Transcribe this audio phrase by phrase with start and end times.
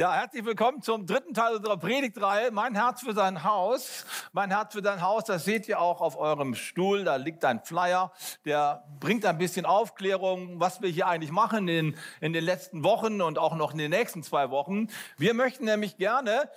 [0.00, 2.50] Ja, herzlich willkommen zum dritten Teil unserer Predigtreihe.
[2.52, 4.06] Mein Herz für sein Haus.
[4.32, 7.04] Mein Herz für dein Haus, das seht ihr auch auf eurem Stuhl.
[7.04, 8.10] Da liegt ein Flyer,
[8.46, 13.20] der bringt ein bisschen Aufklärung, was wir hier eigentlich machen in, in den letzten Wochen
[13.20, 14.86] und auch noch in den nächsten zwei Wochen.
[15.18, 16.48] Wir möchten nämlich gerne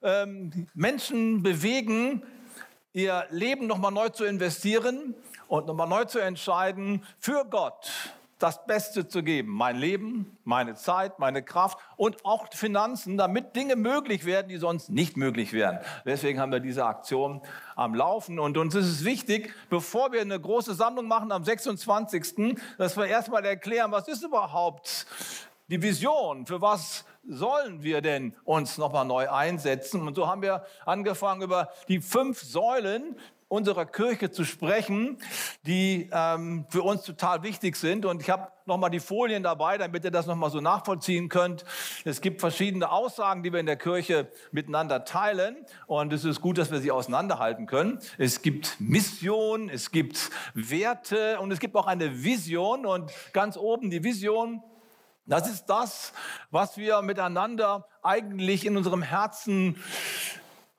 [0.00, 2.22] ähm, Menschen bewegen,
[2.92, 5.16] ihr Leben nochmal neu zu investieren
[5.48, 7.90] und nochmal neu zu entscheiden für Gott
[8.42, 9.52] das Beste zu geben.
[9.52, 14.90] Mein Leben, meine Zeit, meine Kraft und auch Finanzen, damit Dinge möglich werden, die sonst
[14.90, 15.78] nicht möglich wären.
[16.04, 17.40] Deswegen haben wir diese Aktion
[17.76, 18.40] am Laufen.
[18.40, 23.06] Und uns ist es wichtig, bevor wir eine große Sammlung machen am 26., dass wir
[23.06, 25.06] erstmal erklären, was ist überhaupt
[25.68, 30.06] die Vision, für was sollen wir denn uns nochmal neu einsetzen?
[30.06, 33.16] Und so haben wir angefangen, über die fünf Säulen
[33.52, 35.18] unserer Kirche zu sprechen,
[35.66, 38.06] die ähm, für uns total wichtig sind.
[38.06, 41.66] Und ich habe nochmal die Folien dabei, damit ihr das nochmal so nachvollziehen könnt.
[42.06, 45.66] Es gibt verschiedene Aussagen, die wir in der Kirche miteinander teilen.
[45.86, 47.98] Und es ist gut, dass wir sie auseinanderhalten können.
[48.16, 52.86] Es gibt Mission, es gibt Werte und es gibt auch eine Vision.
[52.86, 54.62] Und ganz oben die Vision.
[55.26, 56.14] Das ist das,
[56.50, 59.76] was wir miteinander eigentlich in unserem Herzen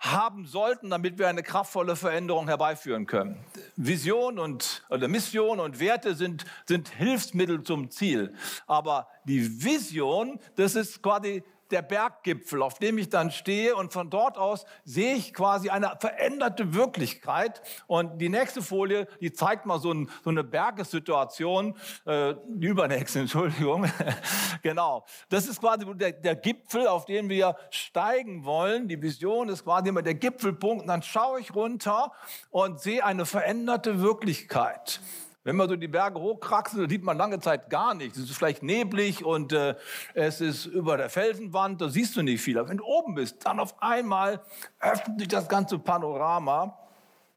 [0.04, 3.40] haben sollten, damit wir eine kraftvolle Veränderung herbeiführen können.
[3.78, 8.34] Vision und oder Mission und Werte sind, sind Hilfsmittel zum Ziel.
[8.68, 11.44] Aber die Vision, das ist quasi
[11.74, 15.98] der Berggipfel, auf dem ich dann stehe und von dort aus sehe ich quasi eine
[16.00, 17.62] veränderte Wirklichkeit.
[17.88, 23.20] Und die nächste Folie, die zeigt mal so, ein, so eine Bergessituation, äh, die übernächste,
[23.22, 23.92] Entschuldigung.
[24.62, 25.06] genau.
[25.30, 28.88] Das ist quasi der, der Gipfel, auf den wir steigen wollen.
[28.88, 30.84] Die Vision ist quasi immer der Gipfelpunkt.
[30.84, 32.12] Und dann schaue ich runter
[32.52, 35.02] und sehe eine veränderte Wirklichkeit.
[35.44, 38.18] Wenn man so die Berge hochkraxelt, dann sieht man lange Zeit gar nichts.
[38.18, 39.76] Es ist vielleicht neblig und äh,
[40.14, 42.58] es ist über der Felsenwand, da siehst du nicht viel.
[42.58, 44.42] Aber wenn du oben bist, dann auf einmal
[44.80, 46.78] öffnet sich das ganze Panorama.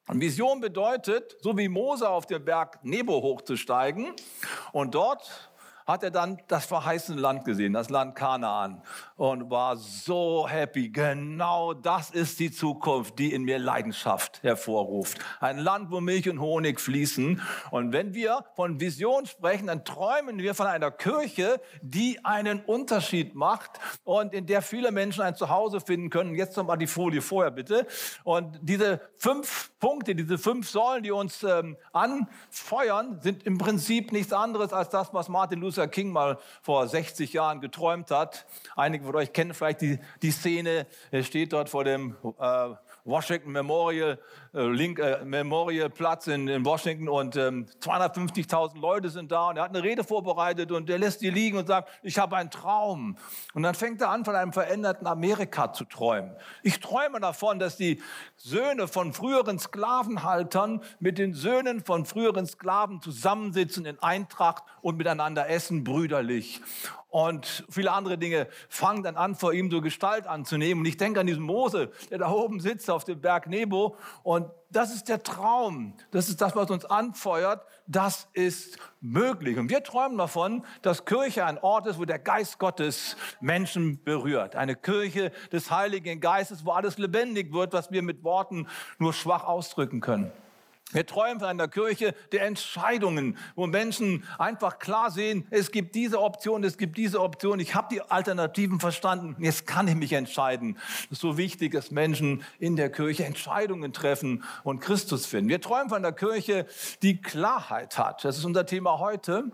[0.09, 4.13] Und Vision bedeutet, so wie Mose auf den Berg Nebo hochzusteigen
[4.71, 5.51] und dort
[5.87, 8.83] hat er dann das verheißene Land gesehen, das Land Kanaan
[9.15, 10.89] und war so happy.
[10.89, 15.19] Genau das ist die Zukunft, die in mir Leidenschaft hervorruft.
[15.41, 17.41] Ein Land, wo Milch und Honig fließen.
[17.71, 23.37] Und wenn wir von Vision sprechen, dann träumen wir von einer Kirche, die einen Unterschied
[23.37, 26.35] macht und in der viele Menschen ein Zuhause finden können.
[26.35, 27.87] Jetzt nochmal die Folie vorher bitte.
[28.25, 34.33] Und diese fünf Punkte, diese fünf Säulen, die uns ähm, anfeuern, sind im Prinzip nichts
[34.33, 38.47] anderes als das, was Martin Luther Luther King mal vor 60 Jahren geträumt hat.
[38.77, 40.87] Einige von euch kennen vielleicht die, die Szene.
[41.11, 42.69] Er steht dort vor dem äh,
[43.05, 44.19] Washington Memorial,
[44.63, 49.65] Link, äh, Memorial Platz in, in Washington und ähm, 250.000 Leute sind da und er
[49.65, 53.19] hat eine Rede vorbereitet und er lässt die liegen und sagt, ich habe einen Traum.
[53.53, 56.31] Und dann fängt er an, von einem veränderten Amerika zu träumen.
[56.63, 58.01] Ich träume davon, dass die
[58.37, 65.51] Söhne von früheren Sklavenhaltern mit den Söhnen von früheren Sklaven zusammensitzen in Eintracht und miteinander
[65.51, 66.63] essen, brüderlich
[67.17, 70.83] und viele andere Dinge fangen dann an, vor ihm so Gestalt anzunehmen.
[70.83, 73.97] Und ich denke an diesen Mose, der da oben sitzt auf dem Berg Nebo.
[74.23, 75.95] Und das ist der Traum.
[76.11, 77.65] Das ist das, was uns anfeuert.
[77.87, 79.59] Das ist möglich.
[79.59, 84.57] Und wir träumen davon, dass Kirche ein Ort ist, wo der Geist Gottes Menschen berührt.
[84.57, 88.67] Eine Kirche des Heiligen Geistes, wo alles lebendig wird, was wir mit Worten
[88.99, 90.33] nur schwach ausdrücken können.
[90.93, 96.21] Wir träumen von einer Kirche der Entscheidungen, wo Menschen einfach klar sehen, es gibt diese
[96.21, 100.79] Option, es gibt diese Option, ich habe die Alternativen verstanden, jetzt kann ich mich entscheiden.
[101.07, 105.49] Es ist so wichtig, dass Menschen in der Kirche Entscheidungen treffen und Christus finden.
[105.49, 106.67] Wir träumen von einer Kirche,
[107.03, 108.25] die Klarheit hat.
[108.25, 109.51] Das ist unser Thema heute.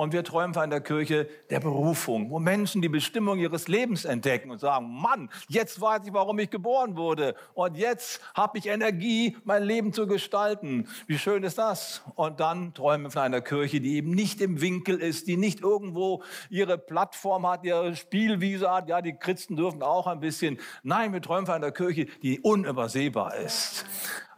[0.00, 4.50] Und wir träumen von einer Kirche der Berufung, wo Menschen die Bestimmung ihres Lebens entdecken
[4.50, 7.34] und sagen, Mann, jetzt weiß ich, warum ich geboren wurde.
[7.52, 10.88] Und jetzt habe ich Energie, mein Leben zu gestalten.
[11.06, 12.00] Wie schön ist das?
[12.14, 15.60] Und dann träumen wir von einer Kirche, die eben nicht im Winkel ist, die nicht
[15.60, 18.88] irgendwo ihre Plattform hat, ihre Spielwiese hat.
[18.88, 20.60] Ja, die Christen dürfen auch ein bisschen.
[20.82, 23.84] Nein, wir träumen von einer Kirche, die unübersehbar ist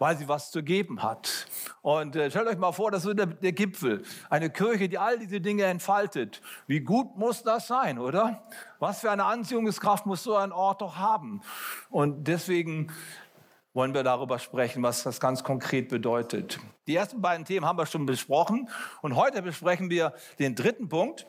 [0.02, 1.46] weil sie was zu geben hat.
[1.82, 4.02] Und äh, stellt euch mal vor, das ist der, der Gipfel.
[4.30, 6.40] Eine Kirche, die all diese Dinge entfaltet.
[6.68, 8.44] Wie gut muss das sein, oder?
[8.78, 11.42] Was für eine Anziehungskraft muss so ein Ort doch haben?
[11.90, 12.92] Und deswegen
[13.74, 16.60] wollen wir darüber sprechen, was das ganz konkret bedeutet.
[16.86, 18.68] Die ersten beiden Themen haben wir schon besprochen
[19.00, 21.26] und heute besprechen wir den dritten Punkt,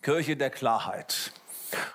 [0.00, 1.32] Kirche der Klarheit.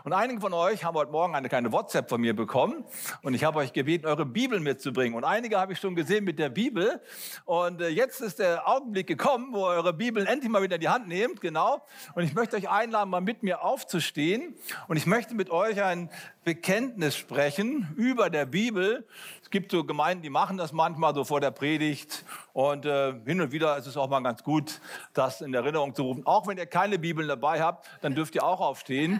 [0.03, 2.83] Und einige von euch haben heute Morgen eine kleine WhatsApp von mir bekommen
[3.21, 5.15] und ich habe euch gebeten, eure Bibel mitzubringen.
[5.15, 7.01] Und einige habe ich schon gesehen mit der Bibel.
[7.45, 10.81] Und äh, jetzt ist der Augenblick gekommen, wo ihr eure Bibel endlich mal wieder in
[10.81, 11.85] die Hand nehmt, genau.
[12.15, 14.55] Und ich möchte euch einladen, mal mit mir aufzustehen.
[14.87, 16.09] Und ich möchte mit euch ein
[16.43, 19.05] Bekenntnis sprechen über der Bibel.
[19.49, 22.23] Es gibt so Gemeinden, die machen das manchmal so vor der Predigt.
[22.53, 24.79] Und äh, hin und wieder ist es auch mal ganz gut,
[25.15, 26.23] das in Erinnerung zu rufen.
[26.27, 29.19] Auch wenn ihr keine Bibel dabei habt, dann dürft ihr auch aufstehen.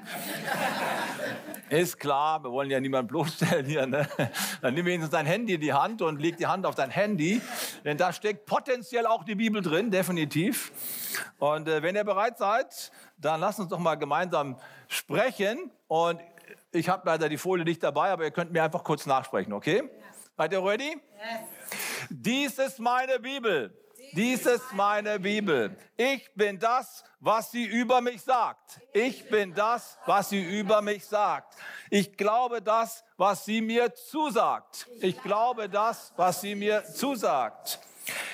[1.72, 3.88] Ist klar, wir wollen ja niemanden bloßstellen hier.
[3.88, 4.08] Ne?
[4.62, 7.42] Dann nimm wenigstens dein Handy in die Hand und leg die Hand auf dein Handy,
[7.84, 10.72] denn da steckt potenziell auch die Bibel drin, definitiv.
[11.40, 14.58] Und äh, wenn ihr bereit seid, dann lasst uns doch mal gemeinsam
[14.90, 15.72] sprechen.
[15.88, 16.22] Und
[16.72, 19.90] ich habe leider die Folie nicht dabei, aber ihr könnt mir einfach kurz nachsprechen, okay?
[20.40, 20.92] Seid ihr ready?
[20.92, 22.08] Yes.
[22.10, 23.78] Dies ist meine Bibel.
[24.14, 25.76] Dies ist meine Bibel.
[25.98, 28.80] Ich bin das, was sie über mich sagt.
[28.94, 31.58] Ich bin das, was sie über mich sagt.
[31.90, 34.88] Ich glaube das, was sie mir zusagt.
[35.02, 37.82] Ich glaube das, was sie mir zusagt.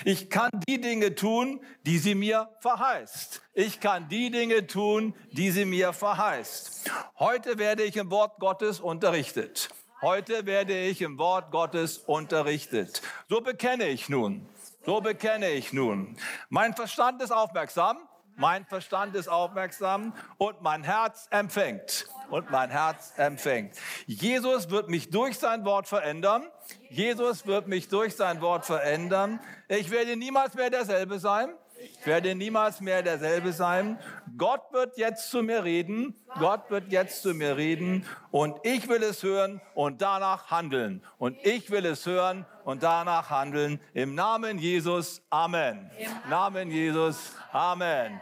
[0.04, 3.42] Ich kann die Dinge tun, die sie mir verheißt.
[3.56, 6.88] Ich kann die Dinge tun, die sie mir verheißt.
[7.18, 9.69] Heute werde ich im Wort Gottes unterrichtet.
[10.06, 13.02] Heute werde ich im Wort Gottes unterrichtet.
[13.28, 14.48] So bekenne ich nun.
[14.86, 16.16] So bekenne ich nun.
[16.50, 17.98] Mein Verstand ist aufmerksam.
[18.36, 22.06] Mein Verstand ist aufmerksam und mein Herz empfängt.
[22.30, 23.74] Und mein Herz empfängt.
[24.06, 26.44] Jesus wird mich durch sein Wort verändern.
[26.92, 29.40] Jesus wird mich durch sein Wort verändern.
[29.69, 31.50] Ich werde niemals mehr derselbe sein.
[31.80, 34.00] Ich werde niemals mehr derselbe sein.
[34.38, 36.16] Gott wird jetzt zu mir reden.
[36.39, 38.06] Gott wird jetzt zu mir reden.
[38.31, 41.04] Und ich will es hören und danach handeln.
[41.18, 43.80] Und ich will es hören und danach handeln.
[43.94, 45.22] Im Namen Jesus.
[45.30, 45.89] Amen.
[45.98, 47.33] Im Namen Jesus.
[47.51, 48.21] Amen.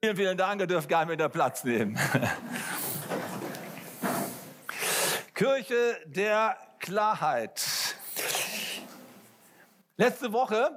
[0.00, 0.60] Vielen, vielen Dank.
[0.60, 1.98] Ihr dürft gar nicht mehr Platz nehmen.
[5.34, 7.60] Kirche der Klarheit.
[9.96, 10.70] Letzte Woche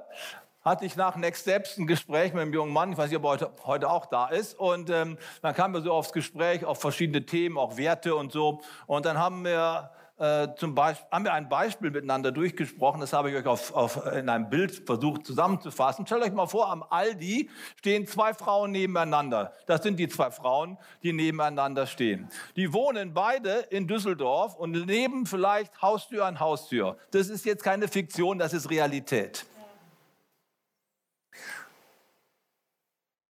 [0.68, 3.24] hatte ich nach Next Steps ein Gespräch mit einem jungen Mann, ich weiß nicht, ob
[3.24, 4.58] er heute, heute auch da ist.
[4.58, 8.60] Und ähm, dann kamen wir so aufs Gespräch, auf verschiedene Themen, auch Werte und so.
[8.86, 13.00] Und dann haben wir äh, zum Beispiel, haben wir ein Beispiel miteinander durchgesprochen.
[13.00, 16.06] Das habe ich euch auf, auf, in einem Bild versucht zusammenzufassen.
[16.06, 19.52] Stellt euch mal vor, am Aldi stehen zwei Frauen nebeneinander.
[19.66, 22.28] Das sind die zwei Frauen, die nebeneinander stehen.
[22.56, 26.96] Die wohnen beide in Düsseldorf und leben vielleicht Haustür an Haustür.
[27.12, 29.46] Das ist jetzt keine Fiktion, das ist Realität.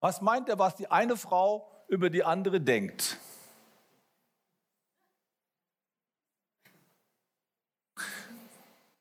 [0.01, 3.19] Was meint er, was die eine Frau über die andere denkt?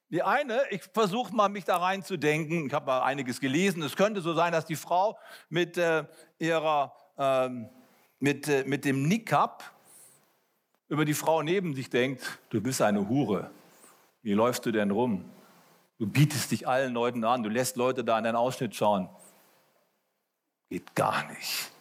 [0.09, 4.21] Die eine, ich versuche mal mich da reinzudenken, ich habe mal einiges gelesen, es könnte
[4.21, 6.05] so sein, dass die Frau mit äh,
[6.39, 7.69] ihrer, ähm,
[8.19, 9.69] mit, äh, mit dem Niqab
[10.87, 13.51] über die Frau neben sich denkt, du bist eine Hure.
[14.21, 15.29] Wie läufst du denn rum?
[15.99, 19.09] Du bietest dich allen Leuten an, du lässt Leute da in deinen Ausschnitt schauen.
[20.69, 21.71] Geht gar nicht.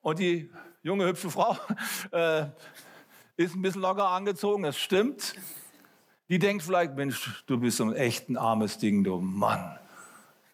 [0.00, 0.50] Und die
[0.82, 1.56] junge, hübsche Frau
[2.12, 2.46] äh,
[3.36, 5.34] ist ein bisschen locker angezogen, das stimmt.
[6.28, 9.78] Die denkt vielleicht, Mensch, du bist so ein echt ein armes Ding, du Mann.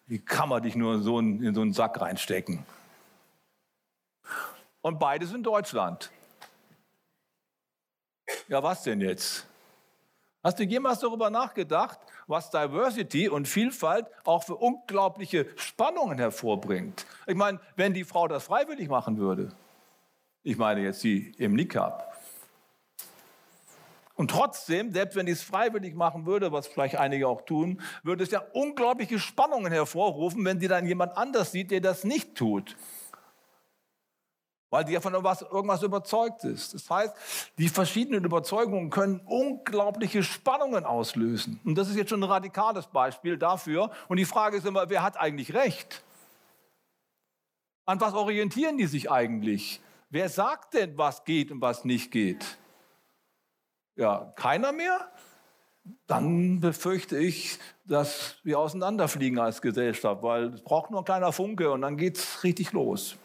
[0.07, 2.65] Wie kann man dich nur so in, in so einen Sack reinstecken?
[4.81, 6.11] Und beides in Deutschland.
[8.47, 9.47] Ja, was denn jetzt?
[10.43, 17.05] Hast du jemals darüber nachgedacht, was Diversity und Vielfalt auch für unglaubliche Spannungen hervorbringt?
[17.27, 19.49] Ich meine, wenn die Frau das freiwillig machen würde,
[20.43, 22.13] ich meine jetzt sie im Niqab,
[24.17, 28.23] und trotzdem, selbst wenn die es freiwillig machen würde, was vielleicht einige auch tun, würde
[28.23, 32.77] es ja unglaubliche Spannungen hervorrufen, wenn sie dann jemand anders sieht, der das nicht tut
[34.75, 36.73] weil ja von irgendwas, irgendwas überzeugt ist.
[36.73, 37.15] Das heißt,
[37.57, 41.61] die verschiedenen Überzeugungen können unglaubliche Spannungen auslösen.
[41.63, 43.89] Und das ist jetzt schon ein radikales Beispiel dafür.
[44.09, 46.03] Und die Frage ist immer, wer hat eigentlich recht?
[47.85, 49.79] An was orientieren die sich eigentlich?
[50.09, 52.57] Wer sagt denn, was geht und was nicht geht?
[53.95, 55.09] Ja, keiner mehr?
[56.05, 61.71] Dann befürchte ich, dass wir auseinanderfliegen als Gesellschaft, weil es braucht nur ein kleiner Funke
[61.71, 63.15] und dann geht es richtig los.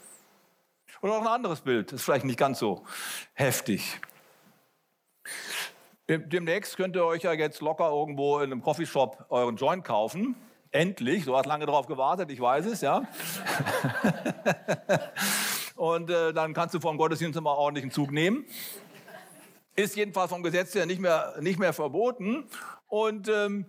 [1.02, 2.84] Oder auch ein anderes Bild, das ist vielleicht nicht ganz so
[3.32, 4.00] heftig.
[6.06, 10.34] Demnächst könnt ihr euch ja jetzt locker irgendwo in einem Coffeeshop euren Joint kaufen.
[10.72, 13.02] Endlich, du hast lange darauf gewartet, ich weiß es, ja.
[15.76, 18.44] Und äh, dann kannst du vom Gottesdienst mal ordentlichen Zug nehmen.
[19.76, 22.44] Ist jedenfalls vom Gesetz her nicht mehr, nicht mehr verboten.
[22.86, 23.64] Und ähm,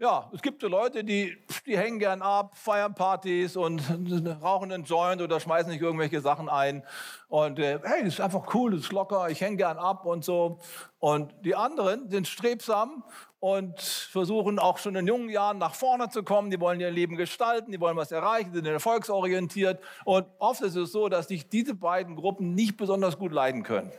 [0.00, 1.36] ja, es gibt so Leute, die,
[1.66, 3.82] die hängen gern ab, feiern Partys und
[4.42, 6.84] rauchen einen Joint oder schmeißen sich irgendwelche Sachen ein.
[7.26, 10.24] Und äh, hey, das ist einfach cool, das ist locker, ich hänge gern ab und
[10.24, 10.60] so.
[11.00, 13.02] Und die anderen sind strebsam
[13.40, 16.52] und versuchen auch schon in jungen Jahren nach vorne zu kommen.
[16.52, 19.82] Die wollen ihr Leben gestalten, die wollen was erreichen, sind erfolgsorientiert.
[20.04, 23.90] Und oft ist es so, dass sich diese beiden Gruppen nicht besonders gut leiden können.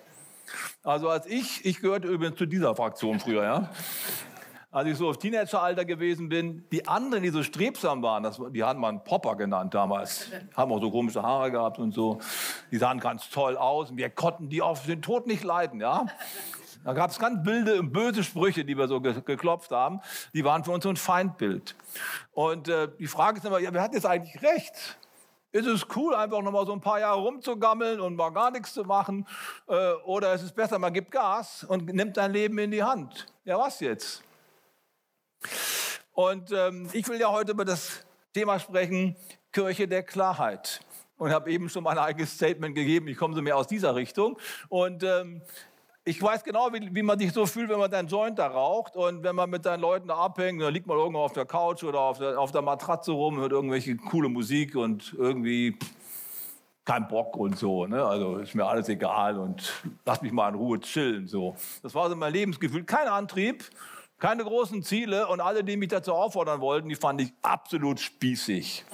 [0.81, 3.69] Also als ich, ich gehörte übrigens zu dieser Fraktion früher, ja
[4.71, 8.63] als ich so auf Teenageralter gewesen bin, die anderen, die so strebsam waren, das, die
[8.63, 12.19] hatten man Popper genannt damals, haben auch so komische Haare gehabt und so,
[12.71, 16.05] die sahen ganz toll aus und wir konnten die auf den Tod nicht leiden, ja.
[16.85, 19.99] Da gab es ganz wilde und böse Sprüche, die wir so ge geklopft haben.
[20.33, 21.75] Die waren für uns so ein Feindbild.
[22.31, 24.97] Und äh, die Frage ist immer, ja, wer hat jetzt eigentlich recht?
[25.51, 28.73] Ist es cool, einfach noch mal so ein paar Jahre rumzugammeln und mal gar nichts
[28.73, 29.27] zu machen?
[29.67, 33.25] Äh, oder ist es besser, man gibt Gas und nimmt dein Leben in die Hand?
[33.43, 34.23] Ja, was jetzt?
[36.13, 39.15] Und ähm, ich will ja heute über das Thema sprechen,
[39.51, 40.81] Kirche der Klarheit.
[41.17, 43.07] Und habe eben schon mein eigenes Statement gegeben.
[43.07, 44.37] Ich komme so mehr aus dieser Richtung.
[44.69, 45.41] Und ähm,
[46.05, 48.95] ich weiß genau, wie, wie, man sich so fühlt, wenn man deinen Joint da raucht
[48.95, 51.83] und wenn man mit deinen Leuten da abhängt, dann liegt man irgendwo auf der Couch
[51.83, 55.77] oder auf der, auf der Matratze rum, hört irgendwelche coole Musik und irgendwie
[56.85, 57.85] kein Bock und so.
[57.85, 58.03] Ne?
[58.03, 59.71] Also ist mir alles egal und
[60.05, 61.27] lass mich mal in Ruhe chillen.
[61.27, 61.55] So.
[61.83, 62.83] Das war so mein Lebensgefühl.
[62.85, 63.65] Kein Antrieb.
[64.19, 68.85] Keine großen Ziele und alle, die mich dazu auffordern wollten, die fand ich absolut spießig.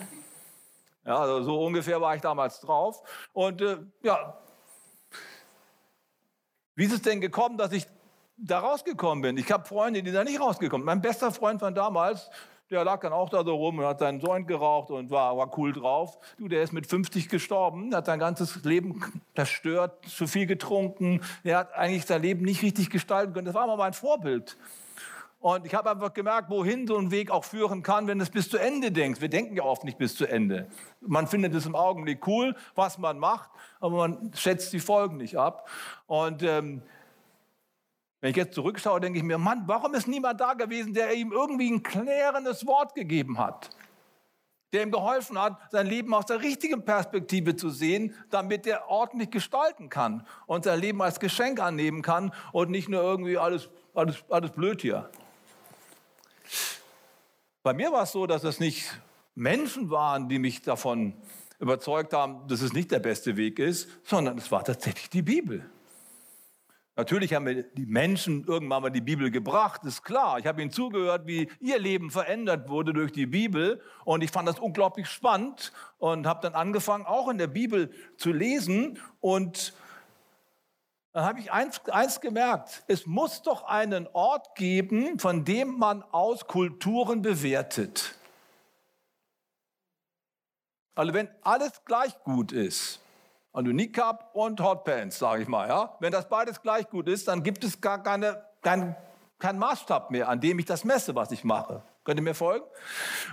[1.03, 3.01] Ja, also so ungefähr war ich damals drauf.
[3.33, 4.37] Und äh, ja,
[6.75, 7.87] wie ist es denn gekommen, dass ich
[8.37, 9.37] da rausgekommen bin?
[9.37, 10.85] Ich habe Freunde, die da nicht rausgekommen sind.
[10.85, 12.29] Mein bester Freund von damals,
[12.71, 15.57] der lag dann auch da so rum und hat seinen Joint geraucht und war, war
[15.57, 16.17] cool drauf.
[16.37, 19.03] Du, der ist mit 50 gestorben, hat sein ganzes Leben
[19.35, 21.21] zerstört, zu viel getrunken.
[21.43, 23.45] Er hat eigentlich sein Leben nicht richtig gestalten können.
[23.45, 24.57] Das war immer mein Vorbild.
[25.39, 28.31] Und ich habe einfach gemerkt, wohin so ein Weg auch führen kann, wenn du es
[28.31, 29.21] bis zu Ende denkst.
[29.21, 30.67] Wir denken ja oft nicht bis zu Ende.
[31.01, 35.37] Man findet es im Augenblick cool, was man macht, aber man schätzt die Folgen nicht
[35.37, 35.69] ab.
[36.07, 36.81] Und ähm,
[38.25, 41.31] wenn ich jetzt zurückschaue, denke ich mir, Mann, warum ist niemand da gewesen, der ihm
[41.31, 43.69] irgendwie ein klärendes Wort gegeben hat?
[44.73, 49.29] Der ihm geholfen hat, sein Leben aus der richtigen Perspektive zu sehen, damit er ordentlich
[49.29, 54.23] gestalten kann und sein Leben als Geschenk annehmen kann und nicht nur irgendwie alles, alles,
[54.27, 55.07] alles blöd hier.
[57.61, 58.89] Bei mir war es so, dass es nicht
[59.35, 61.13] Menschen waren, die mich davon
[61.59, 65.69] überzeugt haben, dass es nicht der beste Weg ist, sondern es war tatsächlich die Bibel.
[66.97, 70.39] Natürlich haben mir die Menschen irgendwann mal die Bibel gebracht, ist klar.
[70.39, 73.81] Ich habe ihnen zugehört, wie ihr Leben verändert wurde durch die Bibel.
[74.05, 78.31] Und ich fand das unglaublich spannend und habe dann angefangen, auch in der Bibel zu
[78.31, 78.97] lesen.
[79.19, 79.73] Und
[81.11, 86.01] dann habe ich eins, eins gemerkt, es muss doch einen Ort geben, von dem man
[86.01, 88.15] aus Kulturen bewertet.
[90.95, 93.01] Also wenn alles gleich gut ist,
[93.55, 97.41] also Niqab und Hotpants, sage ich mal, ja, wenn das beides gleich gut ist, dann
[97.41, 98.95] gibt es gar keine, keinen
[99.39, 101.83] kein Maßstab mehr, an dem ich das messe, was ich mache.
[102.03, 102.65] Könnt ihr mir folgen?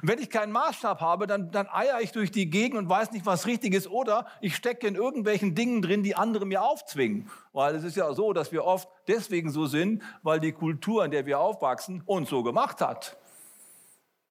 [0.01, 3.13] Und wenn ich keinen Maßstab habe, dann, dann eier ich durch die Gegend und weiß
[3.13, 3.87] nicht, was richtig ist.
[3.87, 7.31] Oder ich stecke in irgendwelchen Dingen drin, die andere mir aufzwingen.
[7.53, 11.11] Weil es ist ja so, dass wir oft deswegen so sind, weil die Kultur, in
[11.11, 13.19] der wir aufwachsen, uns so gemacht hat.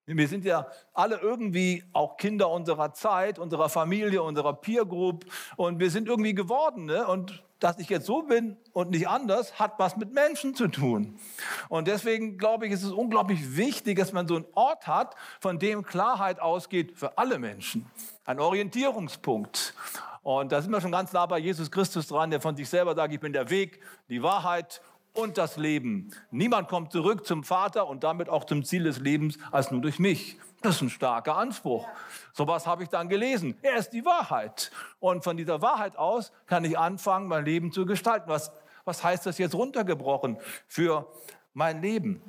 [0.06, 5.26] Wir sind ja alle irgendwie auch Kinder unserer Zeit, unserer Familie, unserer Peer Group
[5.58, 6.86] und wir sind irgendwie geworden.
[6.86, 7.06] Ne?
[7.08, 11.20] Und dass ich jetzt so bin und nicht anders, hat was mit Menschen zu tun.
[11.70, 15.60] Und deswegen glaube ich, ist es unglaublich wichtig, dass man so einen Ort hat, von
[15.60, 17.86] dem Klarheit ausgeht für alle Menschen.
[18.26, 19.76] Ein Orientierungspunkt.
[20.24, 22.96] Und da sind wir schon ganz nah bei Jesus Christus dran, der von sich selber
[22.96, 23.80] sagt, ich bin der Weg,
[24.10, 24.82] die Wahrheit
[25.14, 26.12] und das Leben.
[26.32, 30.00] Niemand kommt zurück zum Vater und damit auch zum Ziel des Lebens als nur durch
[30.00, 30.38] mich.
[30.62, 31.88] Das ist ein starker Anspruch.
[32.34, 33.58] Sowas habe ich dann gelesen.
[33.62, 34.72] Er ist die Wahrheit.
[35.00, 38.30] Und von dieser Wahrheit aus kann ich anfangen, mein Leben zu gestalten.
[38.30, 38.52] Was,
[38.86, 40.38] was heißt das jetzt runtergebrochen
[40.68, 41.12] für
[41.54, 42.22] mein Leben?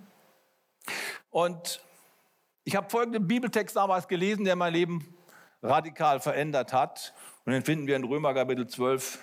[1.31, 1.83] Und
[2.65, 5.15] ich habe folgenden Bibeltext damals gelesen, der mein Leben
[5.63, 7.13] radikal verändert hat.
[7.45, 9.19] Und den finden wir in Römer Kapitel 12,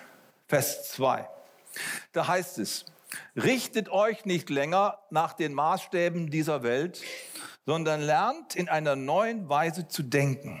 [0.46, 1.28] Vers 2.
[2.12, 2.84] Da heißt es,
[3.36, 7.02] richtet euch nicht länger nach den Maßstäben dieser Welt,
[7.66, 10.60] sondern lernt in einer neuen Weise zu denken,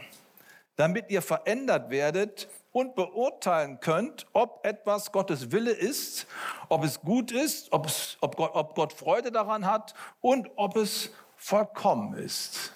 [0.76, 6.26] damit ihr verändert werdet und beurteilen könnt, ob etwas Gottes Wille ist,
[6.68, 10.76] ob es gut ist, ob, es, ob, Gott, ob Gott Freude daran hat und ob
[10.76, 12.72] es vollkommen ist.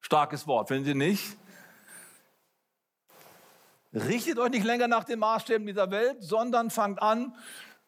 [0.00, 1.36] Starkes Wort, finden Sie nicht?
[3.92, 7.34] Richtet euch nicht länger nach den Maßstäben dieser Welt, sondern fangt an,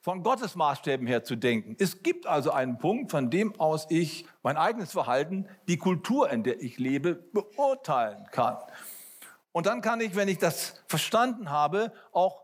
[0.08, 1.76] von Gottes Maßstäben her zu denken.
[1.78, 6.44] Es gibt also einen Punkt, von dem aus ich mein eigenes Verhalten, die Kultur, in
[6.44, 8.56] der ich lebe, beurteilen kann.
[9.52, 12.40] Und dann kann ich, wenn ich das verstanden habe, auch,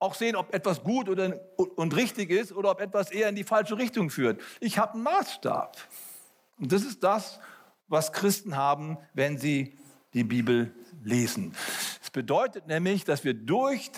[0.00, 3.44] auch sehen, ob etwas gut oder, und richtig ist oder ob etwas eher in die
[3.44, 4.40] falsche Richtung führt.
[4.58, 5.76] Ich habe einen Maßstab.
[6.58, 7.38] Und das ist das,
[7.86, 9.78] was Christen haben, wenn sie
[10.14, 10.74] die Bibel
[11.04, 11.54] lesen.
[12.02, 13.92] Es bedeutet nämlich, dass wir durch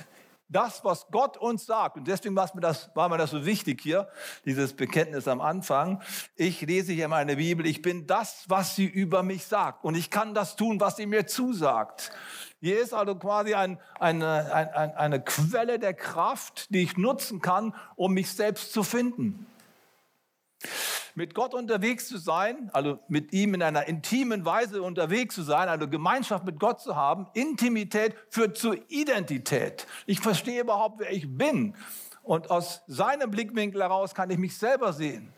[0.48, 3.80] das, was Gott uns sagt, und deswegen war mir, das, war mir das so wichtig
[3.80, 4.08] hier,
[4.44, 6.02] dieses Bekenntnis am Anfang.
[6.36, 9.84] Ich lese hier meine Bibel, ich bin das, was sie über mich sagt.
[9.84, 12.12] Und ich kann das tun, was sie mir zusagt.
[12.60, 17.74] Hier ist also quasi ein, eine, ein, eine Quelle der Kraft, die ich nutzen kann,
[17.96, 19.46] um mich selbst zu finden.
[21.18, 25.70] Mit Gott unterwegs zu sein, also mit ihm in einer intimen Weise unterwegs zu sein,
[25.70, 29.86] eine Gemeinschaft mit Gott zu haben, Intimität führt zu Identität.
[30.04, 31.74] Ich verstehe überhaupt, wer ich bin.
[32.22, 35.32] Und aus seinem Blickwinkel heraus kann ich mich selber sehen.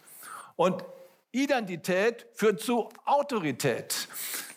[0.56, 0.84] Und
[1.30, 4.08] Identität führt zu Autorität.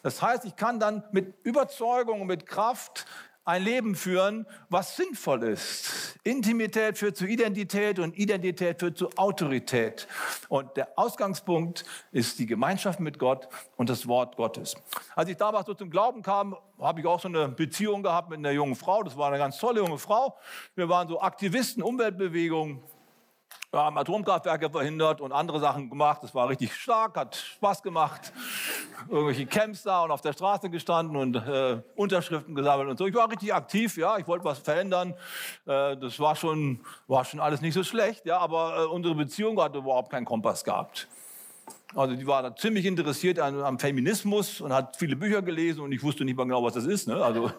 [0.02, 3.06] Das heißt, ich kann dann mit Überzeugung und mit Kraft
[3.44, 6.20] ein Leben führen, was sinnvoll ist.
[6.24, 10.08] Intimität führt zu Identität und Identität führt zu Autorität.
[10.48, 14.76] Und der Ausgangspunkt ist die Gemeinschaft mit Gott und das Wort Gottes.
[15.16, 18.40] Als ich damals so zum Glauben kam, habe ich auch so eine Beziehung gehabt mit
[18.40, 19.02] einer jungen Frau.
[19.02, 20.38] Das war eine ganz tolle junge Frau.
[20.76, 22.84] Wir waren so Aktivisten, Umweltbewegung.
[23.74, 26.22] Wir haben Atomkraftwerke verhindert und andere Sachen gemacht.
[26.24, 28.34] Das war richtig stark, hat Spaß gemacht.
[29.08, 33.08] Irgendwelche Camps da und auf der Straße gestanden und äh, Unterschriften gesammelt und so.
[33.08, 34.18] Ich war richtig aktiv, ja.
[34.18, 35.14] Ich wollte was verändern.
[35.66, 38.40] Äh, das war schon, war schon alles nicht so schlecht, ja.
[38.40, 41.08] Aber äh, unsere Beziehung hatte überhaupt keinen Kompass gehabt.
[41.94, 45.92] Also die war da ziemlich interessiert an, am Feminismus und hat viele Bücher gelesen und
[45.92, 47.08] ich wusste nicht mal genau, was das ist.
[47.08, 47.22] Ne?
[47.22, 47.52] Also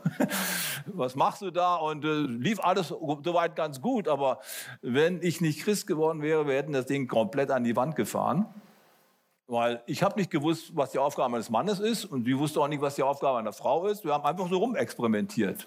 [0.86, 1.76] was machst du da?
[1.76, 4.08] Und äh, lief alles soweit ganz gut.
[4.08, 4.40] Aber
[4.80, 8.46] wenn ich nicht Christ geworden wäre, wir hätten das Ding komplett an die Wand gefahren.
[9.48, 12.68] Weil ich habe nicht gewusst, was die Aufgabe eines Mannes ist und sie wusste auch
[12.68, 14.02] nicht, was die Aufgabe einer Frau ist.
[14.02, 15.66] Wir haben einfach so rumexperimentiert.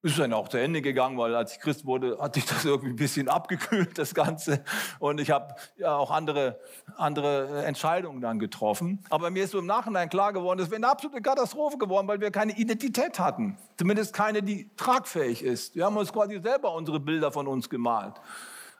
[0.00, 2.90] Ist dann auch zu Ende gegangen, weil als ich Christ wurde, hat sich das irgendwie
[2.90, 4.62] ein bisschen abgekühlt, das Ganze.
[5.00, 6.60] Und ich habe ja auch andere,
[6.96, 9.04] andere Entscheidungen dann getroffen.
[9.10, 12.20] Aber mir ist so im Nachhinein klar geworden, es wäre eine absolute Katastrophe geworden, weil
[12.20, 13.58] wir keine Identität hatten.
[13.76, 15.74] Zumindest keine, die tragfähig ist.
[15.74, 18.14] Wir haben uns quasi selber unsere Bilder von uns gemalt.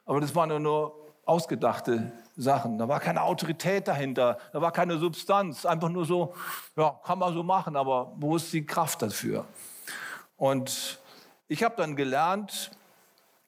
[0.05, 0.95] Aber das waren nur
[1.25, 2.77] ausgedachte Sachen.
[2.77, 5.65] Da war keine Autorität dahinter, da war keine Substanz.
[5.65, 6.33] Einfach nur so,
[6.77, 9.43] ja, kann man so machen, aber wo ist die Kraft dafür?
[10.37, 10.97] Und
[11.49, 12.71] ich habe dann gelernt,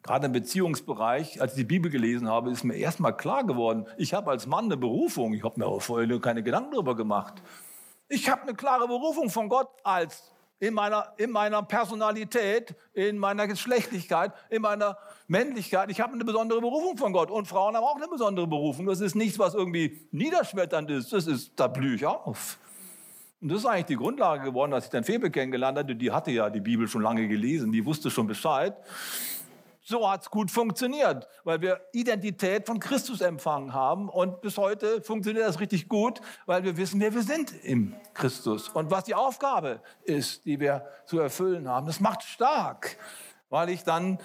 [0.04, 4.14] gerade im Beziehungsbereich, als ich die Bibel gelesen habe, ist mir erstmal klar geworden, ich
[4.14, 5.34] habe als Mann eine Berufung.
[5.34, 7.36] Ich habe mir aber vorher keine Gedanken darüber gemacht.
[8.10, 13.48] Ich habe eine klare Berufung von Gott als in meiner, in meiner Personalität, in meiner
[13.48, 15.90] Geschlechtlichkeit, in meiner Männlichkeit.
[15.92, 17.32] Ich habe eine besondere Berufung von Gott.
[17.32, 18.88] Und Frauen haben auch eine besondere Berufung.
[18.88, 21.14] Das ist nichts, was irgendwie niederschmetternd ist.
[21.14, 22.58] Das ist, da blühe ich auf.
[23.42, 25.96] Und das ist eigentlich die Grundlage geworden, als ich dann Febe kennengelernt hatte.
[25.96, 28.76] Die hatte ja die Bibel schon lange gelesen, die wusste schon Bescheid.
[29.84, 34.10] So hat es gut funktioniert, weil wir Identität von Christus empfangen haben.
[34.10, 38.70] Und bis heute funktioniert das richtig gut, weil wir wissen, wer wir sind im Christus
[38.70, 41.88] und was die Aufgabe ist, die wir zu erfüllen haben.
[41.88, 42.96] Das macht stark,
[43.50, 44.20] weil ich dann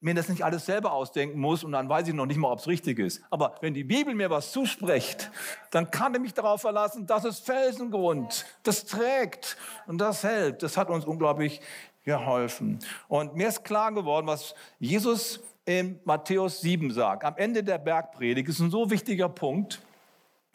[0.00, 2.60] mir das nicht alles selber ausdenken muss und dann weiß ich noch nicht mal, ob
[2.60, 3.22] es richtig ist.
[3.30, 5.30] Aber wenn die Bibel mir was zuspricht,
[5.70, 9.56] dann kann ich mich darauf verlassen, das ist Felsengrund, das trägt
[9.86, 10.62] und das hält.
[10.62, 11.60] Das hat uns unglaublich
[12.04, 12.78] geholfen.
[13.08, 17.24] Und mir ist klar geworden, was Jesus in Matthäus 7 sagt.
[17.24, 19.82] Am Ende der Bergpredigt ist ein so wichtiger Punkt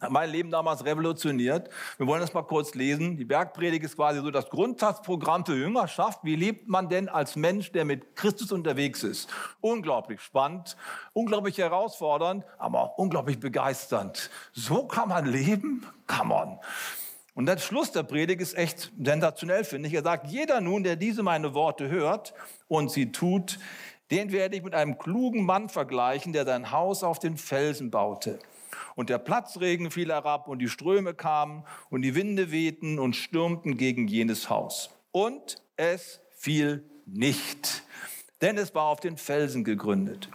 [0.04, 1.70] hat mein Leben damals revolutioniert.
[1.98, 3.18] Wir wollen das mal kurz lesen.
[3.18, 6.20] Die Bergpredigt ist quasi so das Grundsatzprogramm für Jüngerschaft.
[6.24, 9.30] Wie lebt man denn als Mensch, der mit Christus unterwegs ist?
[9.62, 10.78] Unglaublich spannend,
[11.14, 14.30] unglaublich herausfordernd, aber unglaublich begeisternd.
[14.52, 15.86] So kann man leben?
[16.06, 16.60] Kann man.
[17.36, 19.96] Und der Schluss der Predigt ist echt sensationell, finde ich.
[19.96, 22.34] Er sagt, jeder nun, der diese meine Worte hört
[22.68, 23.58] und sie tut,
[24.14, 28.38] den werde ich mit einem klugen Mann vergleichen, der sein Haus auf den Felsen baute.
[28.94, 33.76] Und der Platzregen fiel herab und die Ströme kamen und die Winde wehten und stürmten
[33.76, 34.92] gegen jenes Haus.
[35.12, 37.84] Und es fiel nicht,
[38.44, 40.30] denn es war auf den Felsen gegründet.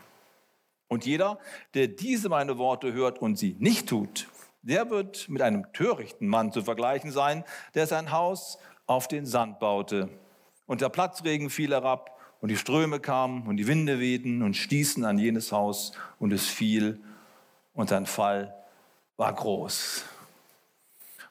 [0.89, 1.39] Und jeder,
[1.75, 4.27] der diese meine Worte hört und sie nicht tut,
[4.63, 7.45] der wird mit einem törichten Mann zu vergleichen sein,
[7.77, 10.09] der sein Haus auf den Sand baute.
[10.67, 15.05] Und der Platzregen fiel herab und die Ströme kamen und die Winde wehten und stießen
[15.05, 17.01] an jenes Haus und es fiel
[17.75, 18.55] und sein Fall
[19.17, 20.05] war groß.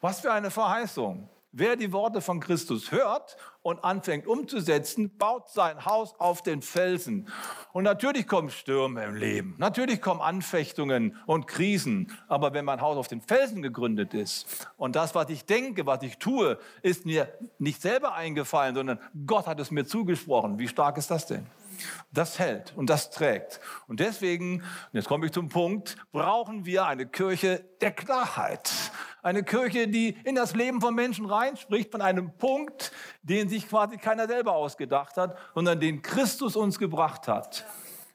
[0.01, 1.29] Was für eine Verheißung.
[1.59, 7.27] Wer die Worte von Christus hört und anfängt umzusetzen, baut sein Haus auf den Felsen.
[7.73, 12.15] Und natürlich kommen Stürme im Leben, natürlich kommen Anfechtungen und Krisen.
[12.27, 16.03] Aber wenn mein Haus auf den Felsen gegründet ist und das, was ich denke, was
[16.03, 20.59] ich tue, ist mir nicht selber eingefallen, sondern Gott hat es mir zugesprochen.
[20.59, 21.47] Wie stark ist das denn?
[22.11, 23.59] Das hält und das trägt.
[23.87, 24.63] Und deswegen,
[24.93, 28.71] jetzt komme ich zum Punkt, brauchen wir eine Kirche der Klarheit.
[29.21, 32.91] Eine Kirche, die in das Leben von Menschen reinspricht, von einem Punkt,
[33.23, 37.65] den sich quasi keiner selber ausgedacht hat, sondern den Christus uns gebracht hat.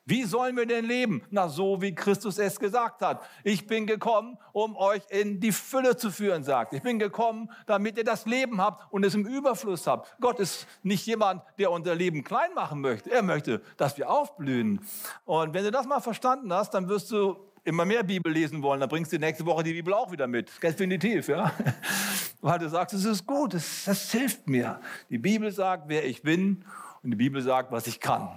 [0.05, 1.23] Wie sollen wir denn leben?
[1.31, 3.23] Na, so wie Christus es gesagt hat.
[3.45, 6.73] Ich bin gekommen, um euch in die Fülle zu führen, sagt.
[6.73, 10.17] Ich bin gekommen, damit ihr das Leben habt und es im Überfluss habt.
[10.21, 13.13] Gott ist nicht jemand, der unser Leben klein machen möchte.
[13.13, 14.81] Er möchte, dass wir aufblühen.
[15.25, 18.81] Und wenn du das mal verstanden hast, dann wirst du immer mehr Bibel lesen wollen.
[18.81, 20.51] Dann bringst du nächste Woche die Bibel auch wieder mit.
[20.61, 21.53] Definitiv, ja.
[22.41, 24.81] Weil du sagst, es ist gut, das, das hilft mir.
[25.11, 26.65] Die Bibel sagt, wer ich bin
[27.03, 28.29] und die Bibel sagt, was ich kann.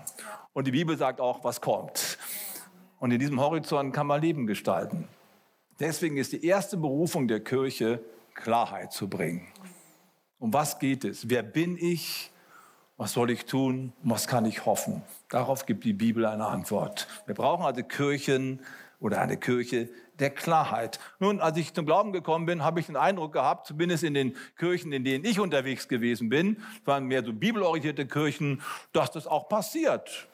[0.53, 2.17] Und die Bibel sagt auch, was kommt.
[2.99, 5.07] Und in diesem Horizont kann man Leben gestalten.
[5.79, 7.99] Deswegen ist die erste Berufung der Kirche,
[8.33, 9.47] Klarheit zu bringen.
[10.39, 11.29] Um was geht es?
[11.29, 12.31] Wer bin ich?
[12.97, 13.91] Was soll ich tun?
[14.03, 15.01] Was kann ich hoffen?
[15.29, 17.07] Darauf gibt die Bibel eine Antwort.
[17.25, 18.61] Wir brauchen also Kirchen
[18.99, 20.99] oder eine Kirche der Klarheit.
[21.19, 24.35] Nun, als ich zum Glauben gekommen bin, habe ich den Eindruck gehabt, zumindest in den
[24.57, 28.61] Kirchen, in denen ich unterwegs gewesen bin, waren mehr so bibelorientierte Kirchen,
[28.93, 30.27] dass das auch passiert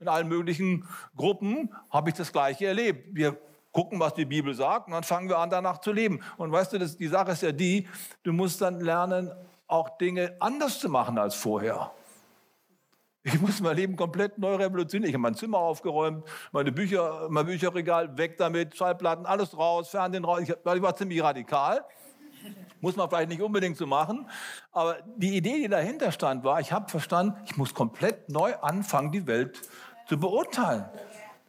[0.00, 3.14] in allen möglichen Gruppen habe ich das Gleiche erlebt.
[3.14, 3.36] Wir
[3.70, 6.20] gucken, was die Bibel sagt und dann fangen wir an, danach zu leben.
[6.38, 7.86] Und weißt du, das, die Sache ist ja die,
[8.22, 9.30] du musst dann lernen,
[9.66, 11.92] auch Dinge anders zu machen als vorher.
[13.22, 15.10] Ich muss mein Leben komplett neu revolutionieren.
[15.10, 20.24] Ich habe mein Zimmer aufgeräumt, meine Bücher, mein Bücherregal weg damit, Schallplatten, alles raus, Fernsehen
[20.24, 20.40] raus.
[20.40, 21.84] Ich, ich war ziemlich radikal.
[22.80, 24.26] Muss man vielleicht nicht unbedingt so machen.
[24.72, 29.12] Aber die Idee, die dahinter stand, war, ich habe verstanden, ich muss komplett neu anfangen,
[29.12, 29.60] die Welt
[30.08, 30.86] zu beurteilen.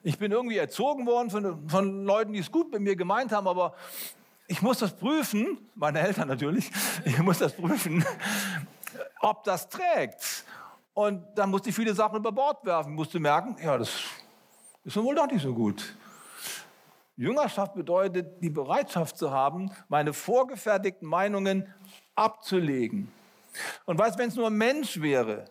[0.04, 3.48] Ich bin irgendwie erzogen worden von, von Leuten, die es gut mit mir gemeint haben,
[3.48, 3.76] aber
[4.48, 6.70] ich muss das prüfen, meine Eltern natürlich,
[7.06, 8.04] ich muss das prüfen,
[9.22, 10.44] ob das trägt.
[10.94, 13.92] Und dann musste ich viele Sachen über Bord werfen, musste merken, ja, das
[14.84, 15.96] ist wohl doch nicht so gut.
[17.16, 21.72] Jüngerschaft bedeutet, die Bereitschaft zu haben, meine vorgefertigten Meinungen
[22.16, 23.12] abzulegen.
[23.86, 25.46] Und weißt, wenn es nur ein Mensch wäre,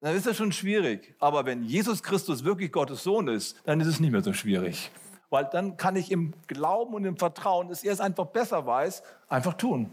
[0.00, 1.14] dann ist das schon schwierig.
[1.18, 4.90] Aber wenn Jesus Christus wirklich Gottes Sohn ist, dann ist es nicht mehr so schwierig.
[5.30, 9.02] Weil dann kann ich im Glauben und im Vertrauen, dass er es einfach besser weiß,
[9.28, 9.90] einfach tun.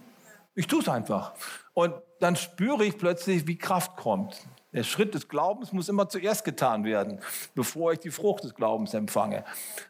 [0.54, 1.34] Ich tue es einfach.
[1.74, 4.46] Und dann spüre ich plötzlich, wie Kraft kommt.
[4.76, 7.20] Der Schritt des Glaubens muss immer zuerst getan werden,
[7.56, 9.46] bevor ich die Frucht des Glaubens empfange.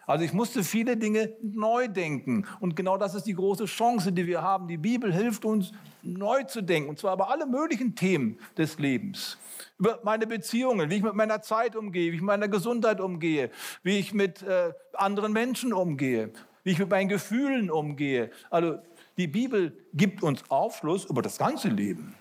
[0.06, 2.46] Also ich musste viele Dinge neu denken.
[2.60, 4.68] Und genau das ist die große Chance, die wir haben.
[4.68, 5.72] Die Bibel hilft uns,
[6.04, 6.90] neu zu denken.
[6.90, 9.40] Und zwar über alle möglichen Themen des Lebens.
[9.80, 13.50] Über meine Beziehungen, wie ich mit meiner Zeit umgehe, wie ich mit meiner Gesundheit umgehe,
[13.82, 16.32] wie ich mit äh, anderen Menschen umgehe,
[16.64, 18.30] wie ich mit meinen Gefühlen umgehe.
[18.52, 18.78] Also
[19.18, 22.16] die Bibel gibt uns Aufschluss über das ganze Leben.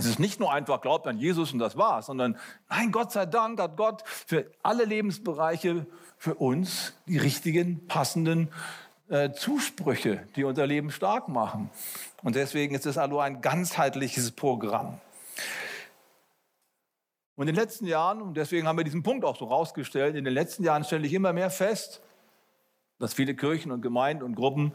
[0.00, 3.26] Es ist nicht nur einfach, glaubt an Jesus und das war's, sondern nein, Gott sei
[3.26, 5.86] Dank hat Gott für alle Lebensbereiche
[6.16, 8.48] für uns die richtigen, passenden
[9.08, 11.70] äh, Zusprüche, die unser Leben stark machen.
[12.22, 15.00] Und deswegen ist es also ein ganzheitliches Programm.
[17.36, 20.24] Und in den letzten Jahren, und deswegen haben wir diesen Punkt auch so rausgestellt, in
[20.24, 22.02] den letzten Jahren stelle ich immer mehr fest,
[23.00, 24.72] dass viele Kirchen und Gemeinden und Gruppen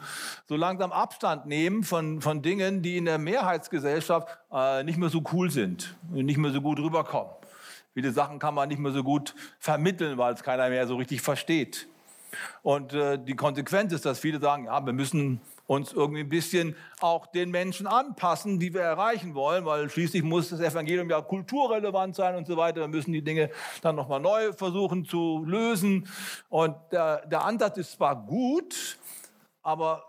[0.49, 5.23] so langsam Abstand nehmen von, von Dingen, die in der Mehrheitsgesellschaft äh, nicht mehr so
[5.31, 7.31] cool sind, nicht mehr so gut rüberkommen.
[7.93, 11.21] Viele Sachen kann man nicht mehr so gut vermitteln, weil es keiner mehr so richtig
[11.21, 11.87] versteht.
[12.61, 16.75] Und äh, die Konsequenz ist, dass viele sagen, ja, wir müssen uns irgendwie ein bisschen
[16.99, 22.15] auch den Menschen anpassen, die wir erreichen wollen, weil schließlich muss das Evangelium ja kulturrelevant
[22.15, 22.81] sein und so weiter.
[22.81, 23.49] Wir müssen die Dinge
[23.81, 26.07] dann nochmal neu versuchen zu lösen.
[26.49, 28.97] Und der, der Ansatz ist zwar gut,
[29.61, 30.03] aber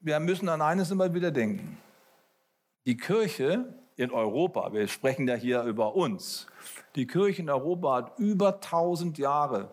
[0.00, 1.78] wir müssen an eines immer wieder denken.
[2.86, 6.46] Die Kirche in Europa, wir sprechen ja hier über uns,
[6.94, 9.70] die Kirche in Europa hat über 1000 Jahre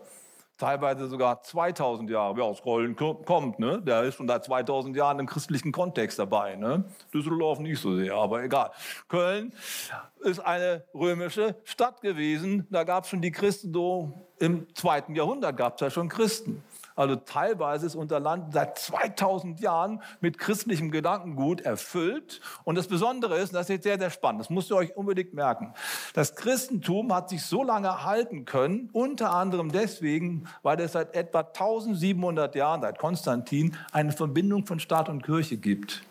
[0.58, 3.82] teilweise sogar 2000 Jahre, wer aus Köln kommt, ne?
[3.82, 6.56] der ist schon seit 2000 Jahren im christlichen Kontext dabei.
[6.56, 6.86] Ne?
[7.14, 8.72] Düsseldorf nicht so sehr, aber egal.
[9.08, 9.54] Köln
[10.22, 15.58] ist eine römische Stadt gewesen, da gab es schon die Christen, so im zweiten Jahrhundert
[15.58, 16.64] gab es ja schon Christen.
[16.96, 22.40] Also teilweise ist unser Land seit 2000 Jahren mit christlichem Gedankengut erfüllt.
[22.64, 25.34] Und das Besondere ist, und das ist sehr, sehr spannend, das müsst ihr euch unbedingt
[25.34, 25.74] merken,
[26.14, 31.40] das Christentum hat sich so lange halten können, unter anderem deswegen, weil es seit etwa
[31.40, 36.04] 1700 Jahren, seit Konstantin, eine Verbindung von Staat und Kirche gibt.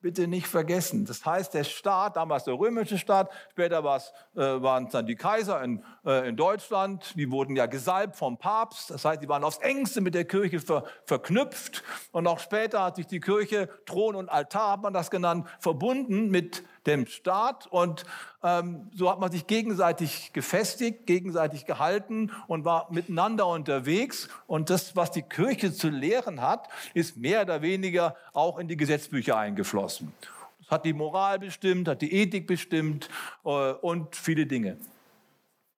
[0.00, 1.04] Bitte nicht vergessen.
[1.04, 5.62] Das heißt, der Staat, damals der römische Staat, später äh, waren es dann die Kaiser
[5.62, 8.90] in, äh, in, Deutschland, die wurden ja gesalbt vom Papst.
[8.90, 11.82] Das heißt, die waren aufs engste mit der Kirche ver, verknüpft.
[12.12, 16.30] Und auch später hat sich die Kirche, Thron und Altar hat man das genannt, verbunden
[16.30, 17.66] mit dem Staat.
[17.66, 18.04] Und
[18.42, 24.28] ähm, so hat man sich gegenseitig gefestigt, gegenseitig gehalten und war miteinander unterwegs.
[24.46, 28.76] Und das, was die Kirche zu lehren hat, ist mehr oder weniger auch in die
[28.76, 30.12] Gesetzbücher eingeflossen.
[30.58, 33.08] Das hat die Moral bestimmt, hat die Ethik bestimmt
[33.44, 34.76] äh, und viele Dinge.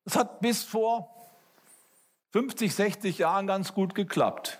[0.04, 1.08] Das hat bis vor
[2.32, 4.58] 50, 60 Jahren ganz gut geklappt.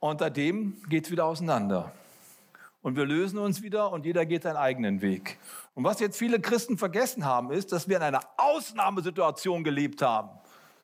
[0.00, 1.92] Und seitdem geht es wieder auseinander.
[2.86, 5.40] Und wir lösen uns wieder und jeder geht seinen eigenen Weg.
[5.74, 10.30] Und was jetzt viele Christen vergessen haben, ist, dass wir in einer Ausnahmesituation gelebt haben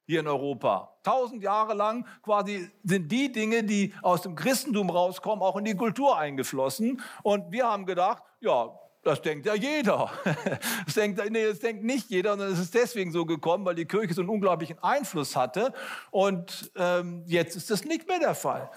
[0.05, 0.97] hier in Europa.
[1.05, 5.77] Tausend Jahre lang quasi sind die Dinge, die aus dem Christentum rauskommen, auch in die
[5.77, 7.01] Kultur eingeflossen.
[7.23, 10.11] Und wir haben gedacht, ja, das denkt ja jeder.
[10.85, 13.85] Das denkt, nee, das denkt nicht jeder, sondern es ist deswegen so gekommen, weil die
[13.85, 15.73] Kirche so einen unglaublichen Einfluss hatte.
[16.11, 18.71] Und ähm, jetzt ist das nicht mehr der Fall.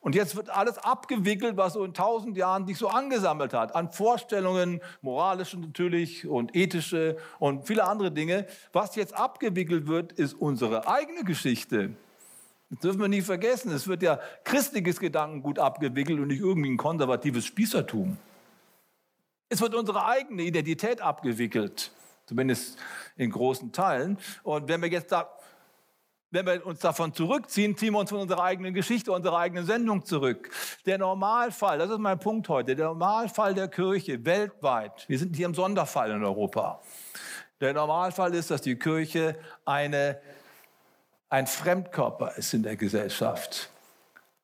[0.00, 3.90] Und jetzt wird alles abgewickelt, was so in tausend Jahren sich so angesammelt hat, an
[3.90, 8.46] Vorstellungen, moralische natürlich und ethische und viele andere Dinge.
[8.72, 11.90] Was jetzt abgewickelt wird, ist unsere eigene Geschichte.
[12.70, 13.72] Das dürfen wir nie vergessen.
[13.72, 18.18] Es wird ja christliches Gedankengut abgewickelt und nicht irgendwie ein konservatives Spießertum.
[19.48, 21.90] Es wird unsere eigene Identität abgewickelt,
[22.26, 22.78] zumindest
[23.16, 24.18] in großen Teilen.
[24.42, 25.37] Und wenn wir jetzt da
[26.30, 30.04] wenn wir uns davon zurückziehen, ziehen wir uns von unserer eigenen Geschichte, unserer eigenen Sendung
[30.04, 30.50] zurück.
[30.84, 35.46] Der Normalfall, das ist mein Punkt heute, der Normalfall der Kirche weltweit, wir sind hier
[35.46, 36.80] im Sonderfall in Europa.
[37.60, 40.20] Der Normalfall ist, dass die Kirche eine,
[41.28, 43.70] ein Fremdkörper ist in der Gesellschaft.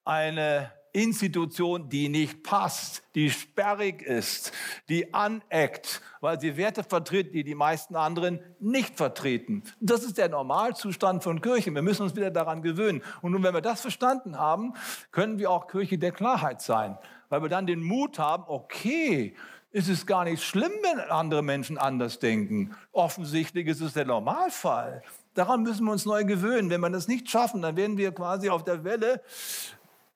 [0.05, 4.53] Eine Institution, die nicht passt, die sperrig ist,
[4.89, 9.65] die aneckt, weil sie Werte vertritt, die die meisten anderen nicht vertreten.
[9.81, 11.75] Das ist der Normalzustand von Kirche.
[11.75, 13.03] Wir müssen uns wieder daran gewöhnen.
[13.23, 14.75] Und nun, wenn wir das verstanden haben,
[15.11, 16.97] können wir auch Kirche der Klarheit sein,
[17.29, 19.35] weil wir dann den Mut haben, okay,
[19.73, 22.77] ist es gar nicht schlimm, wenn andere Menschen anders denken.
[22.93, 25.03] Offensichtlich ist es der Normalfall.
[25.35, 26.71] Daran müssen wir uns neu gewöhnen.
[26.71, 29.21] Wenn wir das nicht schaffen, dann werden wir quasi auf der Welle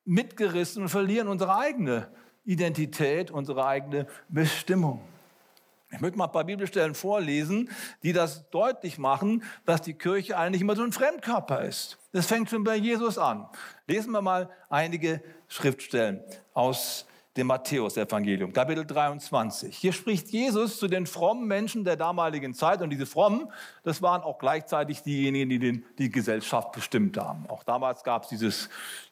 [0.08, 2.08] mitgerissen und verlieren unsere eigene
[2.44, 5.02] Identität, unsere eigene Bestimmung.
[5.90, 7.70] Ich möchte mal ein paar Bibelstellen vorlesen,
[8.02, 11.98] die das deutlich machen, dass die Kirche eigentlich immer so ein Fremdkörper ist.
[12.12, 13.48] Das fängt schon bei Jesus an.
[13.86, 17.06] Lesen wir mal einige Schriftstellen aus
[17.38, 19.76] dem Matthäus-Evangelium, Kapitel 23.
[19.76, 22.82] Hier spricht Jesus zu den frommen Menschen der damaligen Zeit.
[22.82, 23.50] Und diese frommen,
[23.84, 27.46] das waren auch gleichzeitig diejenigen, die den, die Gesellschaft bestimmt haben.
[27.48, 28.68] Auch damals gab es dieses,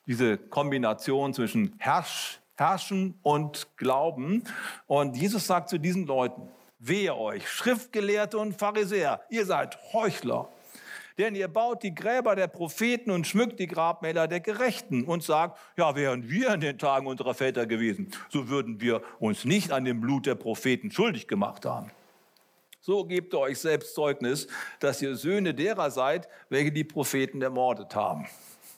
[0.07, 4.43] diese Kombination zwischen Herrsch, Herrschen und Glauben.
[4.87, 10.49] Und Jesus sagt zu diesen Leuten, wehe euch, Schriftgelehrte und Pharisäer, ihr seid Heuchler.
[11.19, 15.59] Denn ihr baut die Gräber der Propheten und schmückt die Grabmäler der Gerechten und sagt,
[15.77, 19.85] ja, wären wir in den Tagen unserer Väter gewesen, so würden wir uns nicht an
[19.85, 21.91] dem Blut der Propheten schuldig gemacht haben.
[22.83, 24.47] So gebt ihr euch selbst Zeugnis,
[24.79, 28.27] dass ihr Söhne derer seid, welche die Propheten ermordet haben.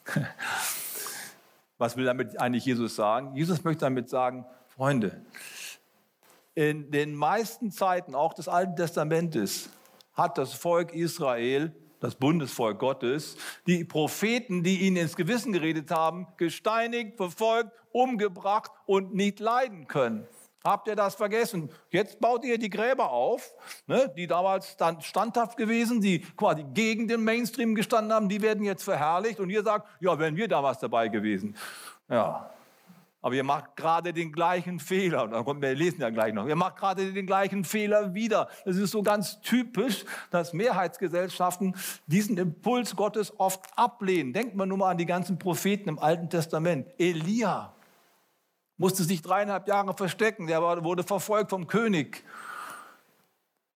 [1.78, 3.34] Was will damit eigentlich Jesus sagen?
[3.34, 5.20] Jesus möchte damit sagen, Freunde,
[6.54, 9.70] in den meisten Zeiten, auch des Alten Testamentes,
[10.14, 16.26] hat das Volk Israel das Bundesvolk Gottes, die Propheten, die ihnen ins Gewissen geredet haben,
[16.36, 20.26] gesteinigt, verfolgt, umgebracht und nicht leiden können.
[20.64, 21.70] Habt ihr das vergessen?
[21.90, 23.54] Jetzt baut ihr die Gräber auf,
[23.86, 28.64] ne, die damals dann standhaft gewesen, die quasi gegen den Mainstream gestanden haben, die werden
[28.64, 31.56] jetzt verherrlicht und ihr sagt, ja, wären wir damals dabei gewesen.
[32.10, 32.50] Ja,
[33.20, 35.28] aber ihr macht gerade den gleichen Fehler.
[35.30, 36.46] Wir lesen ja gleich noch.
[36.46, 38.48] Ihr macht gerade den gleichen Fehler wieder.
[38.64, 41.74] Es ist so ganz typisch, dass Mehrheitsgesellschaften
[42.06, 44.32] diesen Impuls Gottes oft ablehnen.
[44.32, 46.88] Denkt man nur mal an die ganzen Propheten im Alten Testament.
[46.98, 47.74] Elia
[48.76, 50.46] musste sich dreieinhalb Jahre verstecken.
[50.46, 52.24] Der wurde verfolgt vom König.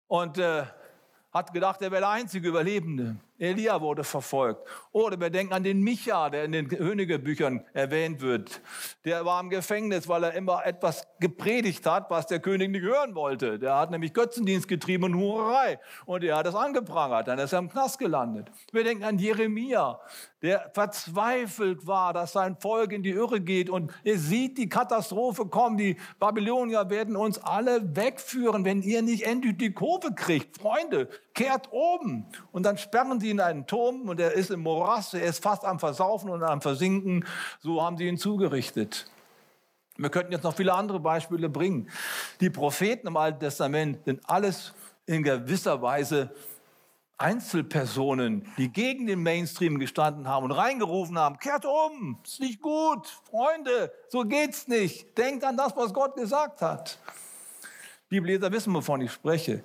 [0.06, 0.64] Und äh,
[1.32, 3.16] hat gedacht, er wäre der einzige Überlebende.
[3.42, 4.68] Elia wurde verfolgt.
[4.92, 8.60] Oder wir denken an den Micha, der in den Königebüchern erwähnt wird.
[9.04, 13.16] Der war im Gefängnis, weil er immer etwas gepredigt hat, was der König nicht hören
[13.16, 13.58] wollte.
[13.58, 15.80] Der hat nämlich Götzendienst getrieben und Hurerei.
[16.06, 17.26] Und er hat das angeprangert.
[17.26, 18.48] Dann ist er im Knast gelandet.
[18.70, 20.00] Wir denken an Jeremia,
[20.42, 23.70] der verzweifelt war, dass sein Volk in die Irre geht.
[23.70, 25.76] Und er sieht die Katastrophe kommen.
[25.76, 30.58] Die Babylonier werden uns alle wegführen, wenn ihr nicht endlich die Kurve kriegt.
[30.60, 32.26] Freunde, kehrt oben.
[32.50, 35.64] Und dann sperren sie in einen Turm und er ist im Morass, er ist fast
[35.64, 37.24] am Versaufen und am Versinken.
[37.60, 39.08] So haben sie ihn zugerichtet.
[39.96, 41.88] Wir könnten jetzt noch viele andere Beispiele bringen.
[42.40, 44.72] Die Propheten im Alten Testament sind alles
[45.06, 46.30] in gewisser Weise
[47.18, 53.06] Einzelpersonen, die gegen den Mainstream gestanden haben und reingerufen haben, kehrt um, ist nicht gut,
[53.30, 55.16] Freunde, so geht's nicht.
[55.16, 56.98] Denkt an das, was Gott gesagt hat.
[58.08, 59.62] Bibelleser wissen, wovon ich spreche.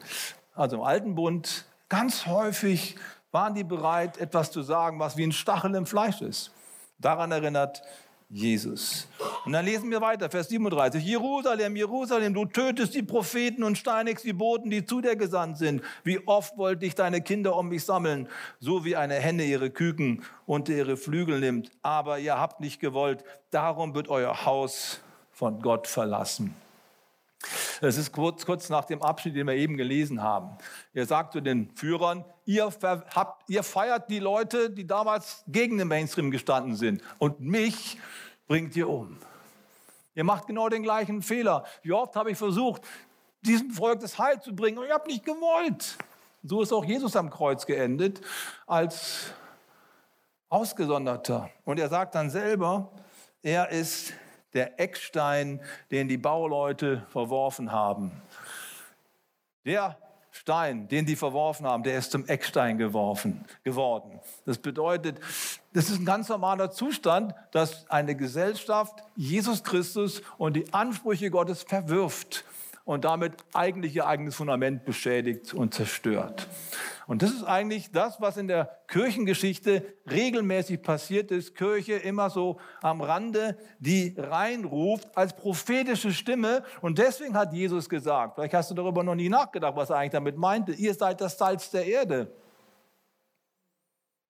[0.53, 2.95] Also im Alten Bund, ganz häufig
[3.31, 6.51] waren die bereit, etwas zu sagen, was wie ein Stachel im Fleisch ist.
[6.99, 7.81] Daran erinnert
[8.29, 9.07] Jesus.
[9.45, 11.03] Und dann lesen wir weiter, Vers 37.
[11.03, 15.81] Jerusalem, Jerusalem, du tötest die Propheten und steinigst die Boten, die zu dir gesandt sind.
[16.03, 18.27] Wie oft wollte ich deine Kinder um mich sammeln,
[18.59, 21.71] so wie eine Henne ihre Küken unter ihre Flügel nimmt.
[21.81, 24.99] Aber ihr habt nicht gewollt, darum wird euer Haus
[25.31, 26.53] von Gott verlassen.
[27.81, 30.57] Es ist kurz, kurz nach dem Abschnitt, den wir eben gelesen haben.
[30.93, 32.71] Er sagt zu den Führern, ihr,
[33.15, 37.01] habt, ihr feiert die Leute, die damals gegen den Mainstream gestanden sind.
[37.19, 37.97] Und mich
[38.47, 39.17] bringt ihr um.
[40.15, 41.63] Ihr macht genau den gleichen Fehler.
[41.83, 42.81] Wie oft habe ich versucht,
[43.41, 45.97] diesem Volk das Heil zu bringen und ihr habt nicht gewollt.
[46.43, 48.21] So ist auch Jesus am Kreuz geendet
[48.65, 49.33] als
[50.49, 51.49] Ausgesonderter.
[51.65, 52.91] Und er sagt dann selber,
[53.41, 54.13] er ist
[54.57, 58.11] der Eckstein, den die Bauleute verworfen haben.
[59.65, 59.95] Der
[60.31, 64.19] Stein, den die verworfen haben, der ist zum Eckstein geworfen, geworden.
[64.45, 65.19] Das bedeutet,
[65.73, 71.63] das ist ein ganz normaler Zustand, dass eine Gesellschaft Jesus Christus und die Ansprüche Gottes
[71.63, 72.43] verwirft
[72.87, 76.47] und damit eigentlich ihr eigenes Fundament beschädigt und zerstört.
[77.05, 81.53] Und das ist eigentlich das, was in der Kirchengeschichte regelmäßig passiert ist.
[81.53, 86.63] Kirche immer so am Rande, die reinruft als prophetische Stimme.
[86.79, 90.11] Und deswegen hat Jesus gesagt, vielleicht hast du darüber noch nie nachgedacht, was er eigentlich
[90.11, 92.31] damit meinte, ihr seid das Salz der Erde.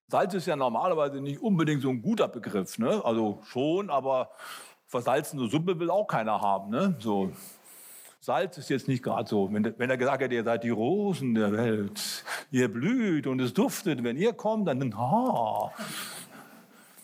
[0.07, 2.79] Salz ist ja normalerweise nicht unbedingt so ein guter Begriff.
[2.79, 3.05] Ne?
[3.05, 4.31] Also schon, aber
[4.87, 6.71] versalzene Suppe will auch keiner haben.
[6.71, 6.95] Ne?
[6.99, 7.31] So,
[8.27, 9.47] Salz ist jetzt nicht gerade so.
[9.53, 13.53] Wenn, wenn, er gesagt hätte, ihr seid die Rosen der Welt, ihr blüht und es
[13.53, 15.71] duftet, wenn ihr kommt, dann, ha.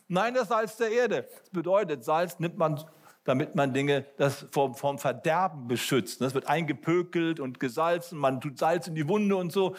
[0.10, 1.26] Nein, das Salz der Erde.
[1.40, 2.84] Das bedeutet, Salz nimmt man,
[3.24, 6.22] damit man Dinge das vom, vom Verderben beschützt.
[6.22, 9.76] Das wird eingepökelt und gesalzen, man tut Salz in die Wunde und so.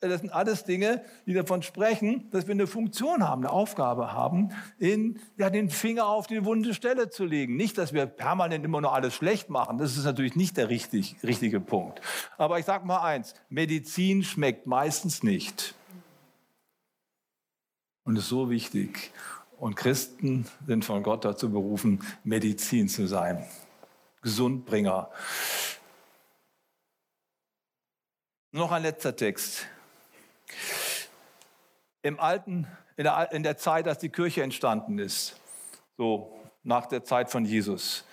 [0.00, 4.50] Das sind alles Dinge, die davon sprechen, dass wir eine Funktion haben, eine Aufgabe haben,
[4.78, 7.56] in, ja, den Finger auf die wunde Stelle zu legen.
[7.56, 9.78] Nicht, dass wir permanent immer nur alles schlecht machen.
[9.78, 12.02] Das ist natürlich nicht der richtig, richtige Punkt.
[12.36, 15.74] Aber ich sage mal eins, Medizin schmeckt meistens nicht.
[18.04, 19.12] Und ist so wichtig.
[19.58, 23.46] Und Christen sind von Gott dazu berufen, Medizin zu sein.
[24.20, 25.10] Gesundbringer.
[28.52, 29.66] Noch ein letzter Text.
[32.02, 32.66] Im Alten,
[32.96, 35.40] in der, in der Zeit, als die Kirche entstanden ist,
[35.96, 38.04] so nach der Zeit von Jesus,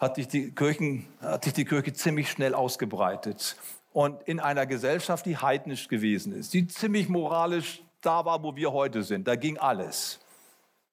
[0.00, 3.56] hat sich die, Kirchen, hat sich die Kirche ziemlich schnell ausgebreitet.
[3.92, 8.72] Und in einer Gesellschaft, die heidnisch gewesen ist, die ziemlich moralisch da war, wo wir
[8.72, 10.18] heute sind, da ging alles.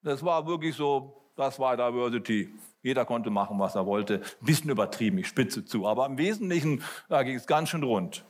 [0.01, 2.53] Das war wirklich so, das war Diversity.
[2.81, 4.21] Jeder konnte machen, was er wollte.
[4.41, 5.85] Ein bisschen übertrieben, ich spitze zu.
[5.85, 8.23] Aber im Wesentlichen, ging es ganz schön rund.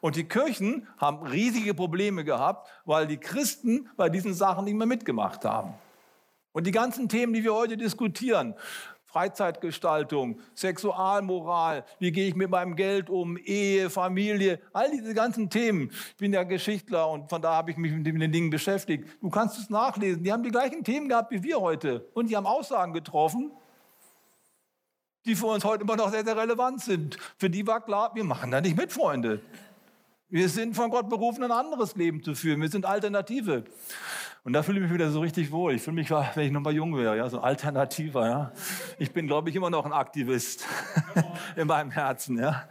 [0.00, 4.86] Und die Kirchen haben riesige Probleme gehabt, weil die Christen bei diesen Sachen nicht mehr
[4.86, 5.74] mitgemacht haben.
[6.52, 8.54] Und die ganzen Themen, die wir heute diskutieren,
[9.12, 15.90] Freizeitgestaltung, Sexualmoral, wie gehe ich mit meinem Geld um, Ehe, Familie, all diese ganzen Themen.
[15.90, 19.06] Ich bin ja Geschichtler und von da habe ich mich mit den Dingen beschäftigt.
[19.20, 20.24] Du kannst es nachlesen.
[20.24, 23.50] Die haben die gleichen Themen gehabt wie wir heute und die haben Aussagen getroffen,
[25.26, 27.18] die für uns heute immer noch sehr, sehr relevant sind.
[27.36, 29.42] Für die war klar, wir machen da nicht mit, Freunde.
[30.30, 32.62] Wir sind von Gott berufen, ein anderes Leben zu führen.
[32.62, 33.64] Wir sind Alternative.
[34.44, 35.74] Und da fühle ich mich wieder so richtig wohl.
[35.74, 38.26] Ich fühle mich, wenn ich noch mal jung wäre, ja, so alternativer.
[38.26, 38.52] Ja.
[38.98, 40.66] Ich bin, glaube ich, immer noch ein Aktivist
[41.56, 42.38] in meinem Herzen.
[42.38, 42.68] Ja.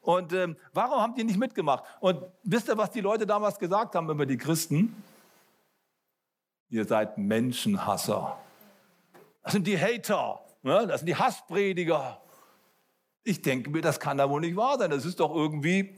[0.00, 1.82] Und ähm, warum haben die nicht mitgemacht?
[1.98, 5.02] Und wisst ihr, was die Leute damals gesagt haben über die Christen?
[6.68, 8.38] Ihr seid Menschenhasser.
[9.42, 10.40] Das sind die Hater.
[10.62, 12.20] Ja, das sind die Hassprediger.
[13.24, 14.90] Ich denke mir, das kann da wohl nicht wahr sein.
[14.90, 15.96] Das ist doch irgendwie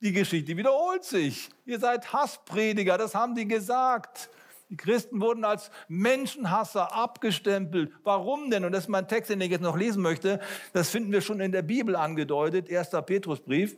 [0.00, 1.50] die Geschichte wiederholt sich.
[1.66, 4.30] Ihr seid Hassprediger, das haben die gesagt.
[4.70, 7.92] Die Christen wurden als Menschenhasser abgestempelt.
[8.04, 8.64] Warum denn?
[8.64, 10.40] Und das ist mein Text, den ich jetzt noch lesen möchte.
[10.72, 12.70] Das finden wir schon in der Bibel angedeutet.
[12.70, 12.90] 1.
[13.04, 13.76] Petrusbrief,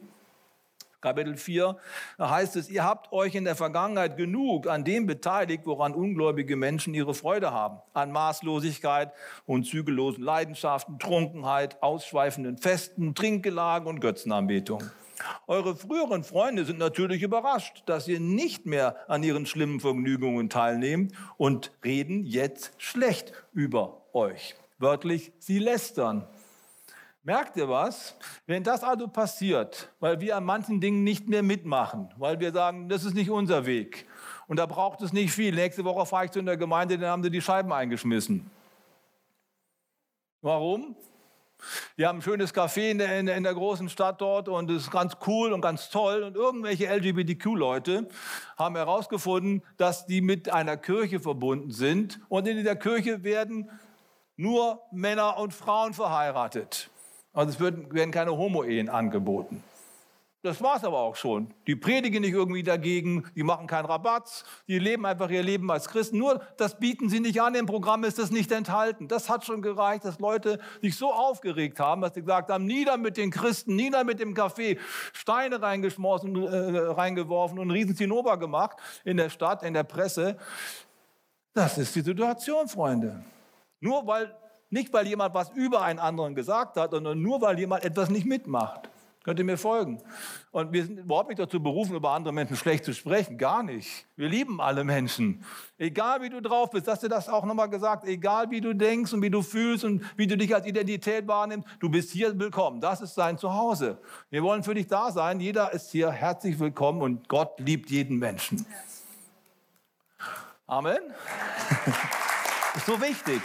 [1.00, 1.78] Kapitel 4.
[2.18, 6.56] Da heißt es, ihr habt euch in der Vergangenheit genug an dem beteiligt, woran ungläubige
[6.56, 7.78] Menschen ihre Freude haben.
[7.94, 9.12] An Maßlosigkeit
[9.46, 14.82] und zügellosen Leidenschaften, Trunkenheit, ausschweifenden Festen, Trinkgelagen und Götzenanbetung.
[15.46, 21.12] Eure früheren Freunde sind natürlich überrascht, dass ihr nicht mehr an ihren schlimmen Vergnügungen teilnehmt
[21.36, 24.54] und reden jetzt schlecht über euch.
[24.78, 26.26] wörtlich, sie lästern.
[27.24, 28.16] Merkt ihr was?
[28.46, 32.88] Wenn das also passiert, weil wir an manchen Dingen nicht mehr mitmachen, weil wir sagen,
[32.88, 34.06] das ist nicht unser Weg
[34.48, 35.54] und da braucht es nicht viel.
[35.54, 38.50] Nächste Woche fahre ich zu einer Gemeinde, dann haben sie die Scheiben eingeschmissen.
[40.40, 40.96] Warum?
[41.96, 44.70] Wir haben ein schönes Café in der, in, der, in der, großen Stadt dort und
[44.70, 46.22] es ist ganz cool und ganz toll.
[46.22, 48.08] Und irgendwelche LGBTQ-Leute
[48.56, 52.20] haben herausgefunden, dass die mit einer Kirche verbunden sind.
[52.28, 53.70] Und in der Kirche werden
[54.36, 56.90] nur Männer und Frauen verheiratet.
[57.32, 59.62] Also es werden keine Homo-Ehen angeboten.
[60.42, 61.54] Das war es aber auch schon.
[61.68, 65.88] Die predigen nicht irgendwie dagegen, die machen keinen Rabatz, die leben einfach ihr Leben als
[65.88, 66.18] Christen.
[66.18, 69.06] Nur das bieten sie nicht an, im Programm ist das nicht enthalten.
[69.06, 72.96] Das hat schon gereicht, dass Leute sich so aufgeregt haben, dass sie gesagt haben, nieder
[72.96, 74.80] mit den Christen, nieder mit dem Kaffee,
[75.12, 80.36] Steine reingeschmolzen, äh, reingeworfen und einen riesen Zinnober gemacht in der Stadt, in der Presse.
[81.54, 83.22] Das ist die Situation, Freunde.
[83.78, 84.34] Nur weil,
[84.70, 88.26] nicht weil jemand was über einen anderen gesagt hat, sondern nur weil jemand etwas nicht
[88.26, 88.90] mitmacht.
[89.24, 90.02] Könnt ihr mir folgen?
[90.50, 93.38] Und wir sind überhaupt nicht dazu berufen, über andere Menschen schlecht zu sprechen.
[93.38, 94.06] Gar nicht.
[94.16, 95.44] Wir lieben alle Menschen.
[95.78, 99.12] Egal wie du drauf bist, hast du das auch nochmal gesagt, egal wie du denkst
[99.12, 102.80] und wie du fühlst und wie du dich als Identität wahrnimmst, du bist hier willkommen.
[102.80, 103.98] Das ist dein Zuhause.
[104.30, 105.38] Wir wollen für dich da sein.
[105.38, 108.66] Jeder ist hier herzlich willkommen und Gott liebt jeden Menschen.
[110.66, 110.98] Amen.
[112.76, 113.40] ist so wichtig.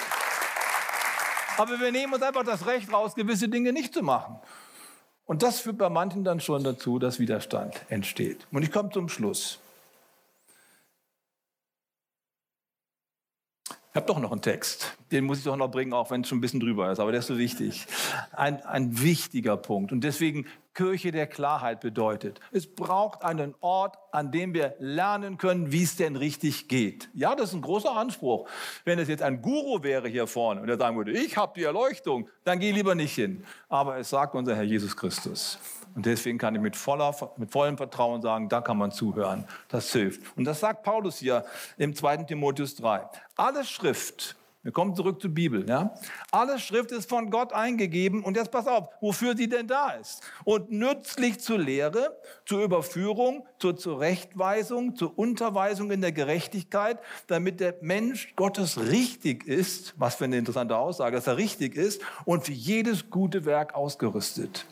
[1.57, 4.39] Aber wir nehmen uns einfach das Recht raus, gewisse Dinge nicht zu machen.
[5.27, 8.47] Und das führt bei manchen dann schon dazu, dass Widerstand entsteht.
[8.51, 9.59] Und ich komme zum Schluss.
[13.69, 14.95] Ich habe doch noch einen Text.
[15.11, 16.99] Den muss ich doch noch bringen, auch wenn es schon ein bisschen drüber ist.
[16.99, 17.87] Aber der ist so wichtig.
[18.31, 19.91] Ein, ein wichtiger Punkt.
[19.91, 20.45] Und deswegen
[20.77, 22.39] Kirche der Klarheit bedeutet.
[22.51, 27.09] Es braucht einen Ort, an dem wir lernen können, wie es denn richtig geht.
[27.15, 28.47] Ja, das ist ein großer Anspruch.
[28.85, 31.63] Wenn es jetzt ein Guru wäre hier vorne und er sagen würde, ich habe die
[31.63, 33.43] Erleuchtung, dann geh lieber nicht hin.
[33.69, 35.57] Aber es sagt unser Herr Jesus Christus.
[35.95, 39.45] Und deswegen kann ich mit, voller, mit vollem Vertrauen sagen, da kann man zuhören.
[39.69, 40.21] Das hilft.
[40.37, 41.43] Und das sagt Paulus hier
[41.79, 42.17] im 2.
[42.17, 43.01] Timotheus 3.
[43.35, 45.67] Alle Schrift wir kommen zurück zur Bibel.
[45.69, 45.93] Ja?
[46.31, 50.21] Alle Schrift ist von Gott eingegeben und jetzt pass auf, wofür sie denn da ist.
[50.43, 57.75] Und nützlich zur Lehre, zur Überführung, zur Zurechtweisung, zur Unterweisung in der Gerechtigkeit, damit der
[57.81, 62.51] Mensch Gottes richtig ist, was für eine interessante Aussage, dass er richtig ist und für
[62.51, 64.65] jedes gute Werk ausgerüstet.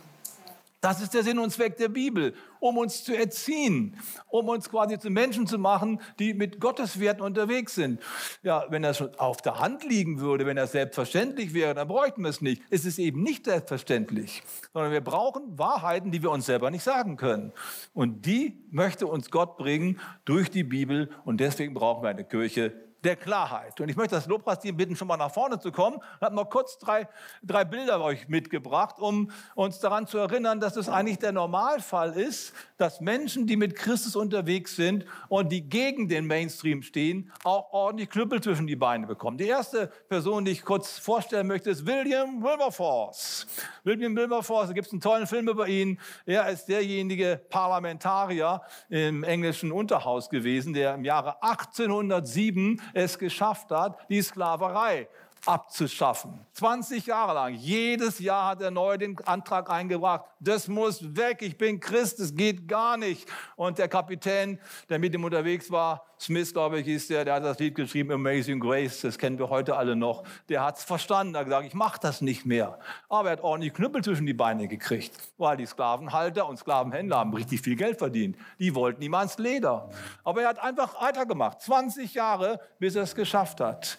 [0.86, 4.99] Das ist der Sinn und Zweck der Bibel, um uns zu erziehen, um uns quasi
[4.99, 7.99] zu Menschen zu machen, die mit Gotteswerten unterwegs sind.
[8.43, 12.21] Ja, wenn das schon auf der Hand liegen würde, wenn das selbstverständlich wäre, dann bräuchten
[12.21, 12.61] wir es nicht.
[12.69, 17.17] Es ist eben nicht selbstverständlich, sondern wir brauchen Wahrheiten, die wir uns selber nicht sagen
[17.17, 17.51] können.
[17.95, 22.73] Und die möchte uns Gott bringen durch die Bibel und deswegen brauchen wir eine Kirche,
[23.06, 23.80] der Klarheit.
[23.80, 25.97] Und ich möchte das Lobpreisteam bitten, schon mal nach vorne zu kommen.
[26.16, 27.08] Ich habe noch kurz drei,
[27.43, 32.53] drei Bilder euch mitgebracht, um uns daran zu erinnern, dass es eigentlich der Normalfall ist,
[32.78, 38.10] dass Menschen, die mit Christus unterwegs sind und die gegen den Mainstream stehen, auch ordentlich
[38.10, 39.38] Knüppel zwischen die Beine bekommen.
[39.38, 43.45] Die erste Person, die ich kurz vorstellen möchte, ist William Wilberforce.
[43.84, 45.99] William Wilberforce, da gibt es einen tollen Film über ihn.
[46.26, 54.00] Er ist derjenige Parlamentarier im englischen Unterhaus gewesen, der im Jahre 1807 es geschafft hat,
[54.10, 55.08] die Sklaverei
[55.46, 56.39] abzuschaffen.
[56.54, 57.54] 20 Jahre lang.
[57.54, 60.26] Jedes Jahr hat er neu den Antrag eingebracht.
[60.39, 61.41] Das muss weg.
[61.41, 62.20] Ich bin Christ.
[62.20, 63.28] Das geht gar nicht.
[63.56, 67.43] Und der Kapitän, der mit ihm unterwegs war, Smith, glaube ich, hieß der, der hat
[67.43, 69.02] das Lied geschrieben, Amazing Grace.
[69.02, 70.24] Das kennen wir heute alle noch.
[70.50, 71.36] Der hat es verstanden.
[71.36, 72.80] Er hat gesagt, ich mache das nicht mehr.
[73.10, 77.34] Aber er hat ordentlich Knüppel zwischen die Beine gekriegt, weil die Sklavenhalter und Sklavenhändler haben
[77.34, 78.38] richtig viel Geld verdient.
[78.60, 79.89] Die wollten ihm ans Leder.
[80.24, 81.62] Aber er hat einfach weitergemacht.
[81.62, 83.98] 20 Jahre, bis er es geschafft hat.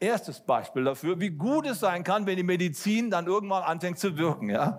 [0.00, 4.16] Erstes Beispiel dafür, wie gut es sein kann, wenn die Medizin dann irgendwann anfängt zu
[4.16, 4.48] wirken.
[4.48, 4.78] Ja?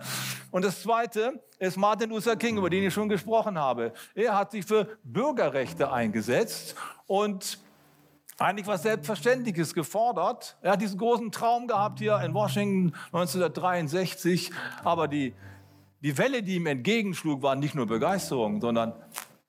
[0.49, 3.93] Und das Zweite ist Martin Luther King, über den ich schon gesprochen habe.
[4.15, 7.59] Er hat sich für Bürgerrechte eingesetzt und
[8.39, 10.57] eigentlich was Selbstverständliches gefordert.
[10.61, 14.51] Er hat diesen großen Traum gehabt hier in Washington 1963,
[14.84, 15.36] aber die,
[16.01, 18.93] die Welle, die ihm entgegenschlug, war nicht nur Begeisterung, sondern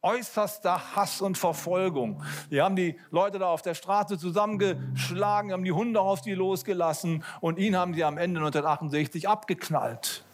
[0.03, 2.23] äußerster Hass und Verfolgung.
[2.51, 7.25] Die haben die Leute da auf der Straße zusammengeschlagen, haben die Hunde auf die losgelassen
[7.41, 10.25] und ihn haben sie am Ende 1968 abgeknallt.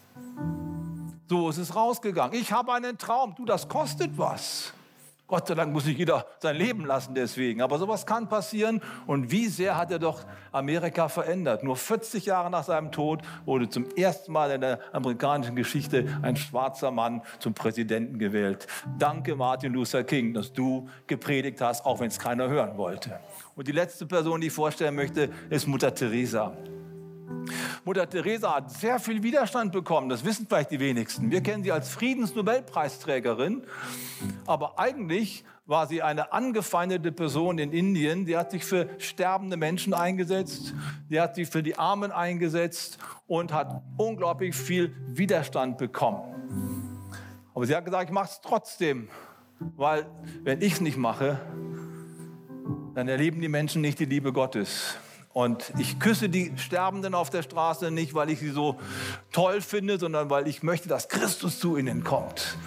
[1.29, 2.39] So ist es rausgegangen.
[2.41, 3.35] Ich habe einen Traum.
[3.35, 4.73] Du, das kostet was.
[5.29, 7.61] Gott sei Dank muss nicht jeder sein Leben lassen deswegen.
[7.61, 8.81] Aber sowas kann passieren.
[9.07, 11.62] Und wie sehr hat er doch Amerika verändert?
[11.62, 16.37] Nur 40 Jahre nach seinem Tod wurde zum ersten Mal in der amerikanischen Geschichte ein
[16.37, 18.66] schwarzer Mann zum Präsidenten gewählt.
[18.99, 23.20] Danke, Martin Luther King, dass du gepredigt hast, auch wenn es keiner hören wollte.
[23.55, 26.57] Und die letzte Person, die ich vorstellen möchte, ist Mutter Teresa.
[27.85, 31.31] Mutter Teresa hat sehr viel Widerstand bekommen, das wissen vielleicht die wenigsten.
[31.31, 33.62] Wir kennen sie als Friedensnobelpreisträgerin,
[34.47, 38.24] aber eigentlich war sie eine angefeindete Person in Indien.
[38.24, 40.74] Die hat sich für sterbende Menschen eingesetzt,
[41.11, 46.89] die hat sich für die Armen eingesetzt und hat unglaublich viel Widerstand bekommen.
[47.55, 49.09] Aber sie hat gesagt, ich mache es trotzdem,
[49.76, 50.07] weil
[50.43, 51.39] wenn ich es nicht mache,
[52.95, 54.97] dann erleben die Menschen nicht die Liebe Gottes.
[55.39, 58.74] Und ich küsse die Sterbenden auf der Straße nicht, weil ich sie so
[59.30, 62.59] toll finde, sondern weil ich möchte, dass Christus zu ihnen kommt.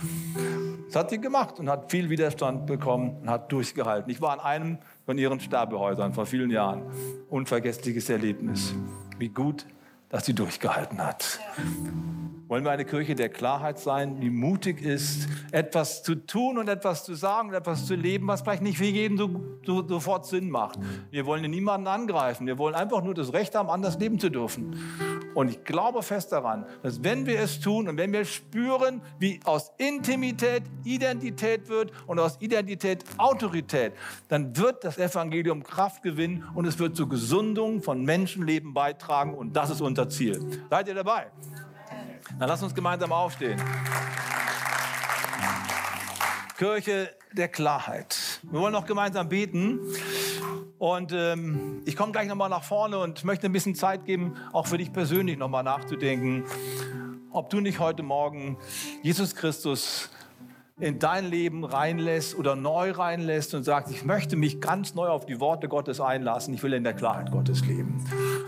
[0.85, 4.09] Das hat sie gemacht und hat viel Widerstand bekommen und hat durchgehalten.
[4.09, 6.83] Ich war an einem von ihren Sterbehäusern vor vielen Jahren.
[7.29, 8.73] Unvergessliches Erlebnis.
[9.17, 9.65] Wie gut,
[10.11, 11.39] dass sie durchgehalten hat.
[12.47, 17.05] Wollen wir eine Kirche der Klarheit sein, die mutig ist, etwas zu tun und etwas
[17.05, 19.29] zu sagen und etwas zu leben, was vielleicht nicht für jeden so,
[19.65, 20.77] so, sofort Sinn macht.
[21.11, 22.45] Wir wollen niemanden angreifen.
[22.45, 24.75] Wir wollen einfach nur das Recht haben, anders leben zu dürfen.
[25.33, 29.39] Und ich glaube fest daran, dass wenn wir es tun und wenn wir spüren, wie
[29.45, 33.93] aus Intimität Identität wird und aus Identität Autorität,
[34.27, 39.33] dann wird das Evangelium Kraft gewinnen und es wird zur Gesundung von Menschenleben beitragen.
[39.33, 40.65] Und das ist unser Ziel.
[40.69, 41.31] Seid ihr dabei?
[42.39, 43.61] Dann lass uns gemeinsam aufstehen.
[46.57, 48.39] Kirche der Klarheit.
[48.43, 49.79] Wir wollen noch gemeinsam beten.
[50.77, 54.67] Und ähm, ich komme gleich nochmal nach vorne und möchte ein bisschen Zeit geben, auch
[54.67, 56.43] für dich persönlich nochmal nachzudenken,
[57.31, 58.57] ob du nicht heute Morgen
[59.03, 60.09] Jesus Christus
[60.81, 65.25] in dein Leben reinlässt oder neu reinlässt und sagst, ich möchte mich ganz neu auf
[65.25, 68.03] die Worte Gottes einlassen, ich will in der Klarheit Gottes leben.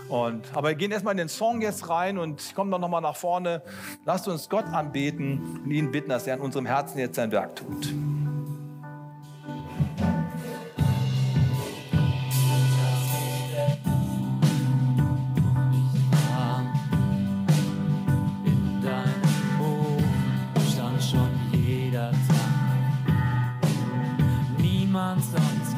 [0.08, 3.00] Und, aber wir gehen erstmal in den Song jetzt rein und ich komme dann nochmal
[3.00, 3.62] nach vorne.
[4.04, 7.56] Lasst uns Gott anbeten und ihn bitten, dass er in unserem Herzen jetzt sein Werk
[7.56, 7.94] tut.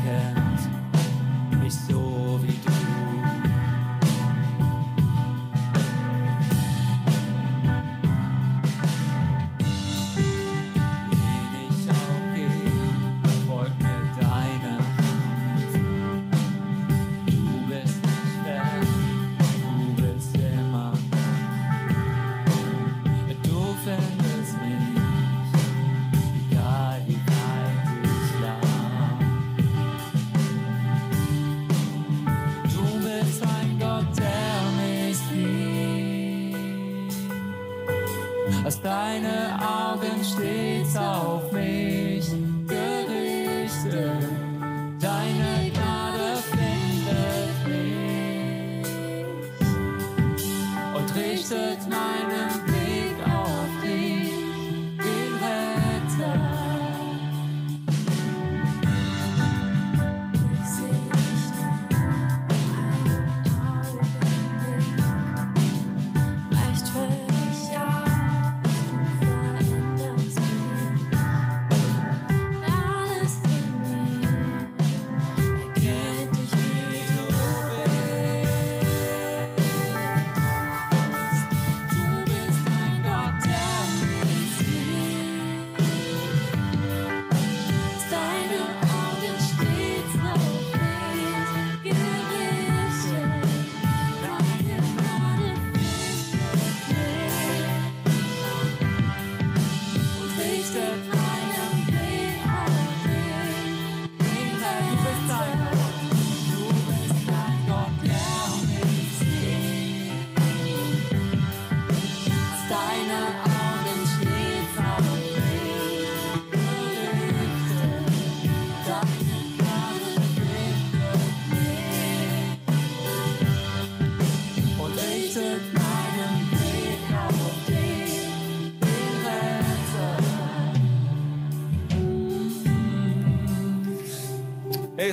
[0.06, 1.62] hands.
[1.62, 2.15] He saw.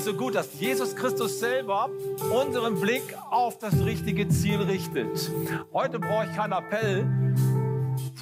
[0.04, 1.90] So gut, dass Jesus Christus selber
[2.30, 5.32] unseren Blick auf das richtige Ziel richtet.
[5.72, 7.06] Heute brauche ich keinen Appell,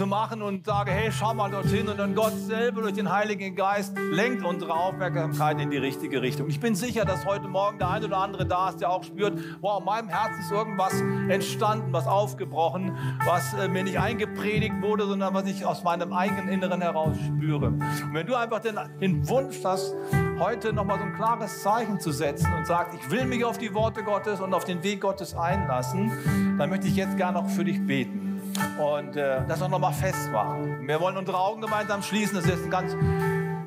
[0.01, 3.55] zu machen und sage, hey, schau mal dorthin und dann Gott selber durch den Heiligen
[3.55, 6.49] Geist lenkt unsere Aufmerksamkeit in die richtige Richtung.
[6.49, 9.37] Ich bin sicher, dass heute Morgen der eine oder andere da ist, der auch spürt,
[9.61, 10.99] wow, in meinem Herzen ist irgendwas
[11.29, 16.47] entstanden, was aufgebrochen, was äh, mir nicht eingepredigt wurde, sondern was ich aus meinem eigenen
[16.47, 17.67] Inneren heraus spüre.
[17.67, 19.93] Und wenn du einfach den, den Wunsch hast,
[20.39, 23.71] heute nochmal so ein klares Zeichen zu setzen und sagst, ich will mich auf die
[23.75, 27.63] Worte Gottes und auf den Weg Gottes einlassen, dann möchte ich jetzt gerne auch für
[27.63, 28.30] dich beten
[28.79, 30.87] und äh, das auch nochmal festmachen.
[30.87, 32.35] Wir wollen unsere Augen gemeinsam schließen.
[32.35, 32.95] Das ist ein ganz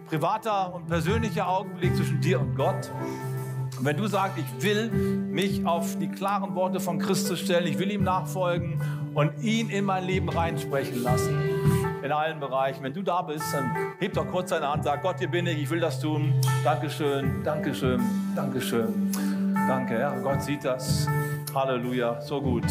[0.08, 2.90] privater und persönlicher Augenblick zwischen dir und Gott.
[3.78, 7.78] Und wenn du sagst, ich will mich auf die klaren Worte von Christus stellen, ich
[7.78, 8.80] will ihm nachfolgen
[9.14, 11.38] und ihn in mein Leben reinsprechen lassen,
[12.02, 12.82] in allen Bereichen.
[12.84, 15.62] Wenn du da bist, dann heb doch kurz deine Hand, sag Gott, hier bin ich,
[15.62, 16.34] ich will das tun.
[16.62, 18.00] Dankeschön, Dankeschön,
[18.36, 19.12] Dankeschön.
[19.66, 21.08] Danke, ja, Gott sieht das.
[21.54, 22.64] Halleluja, so gut.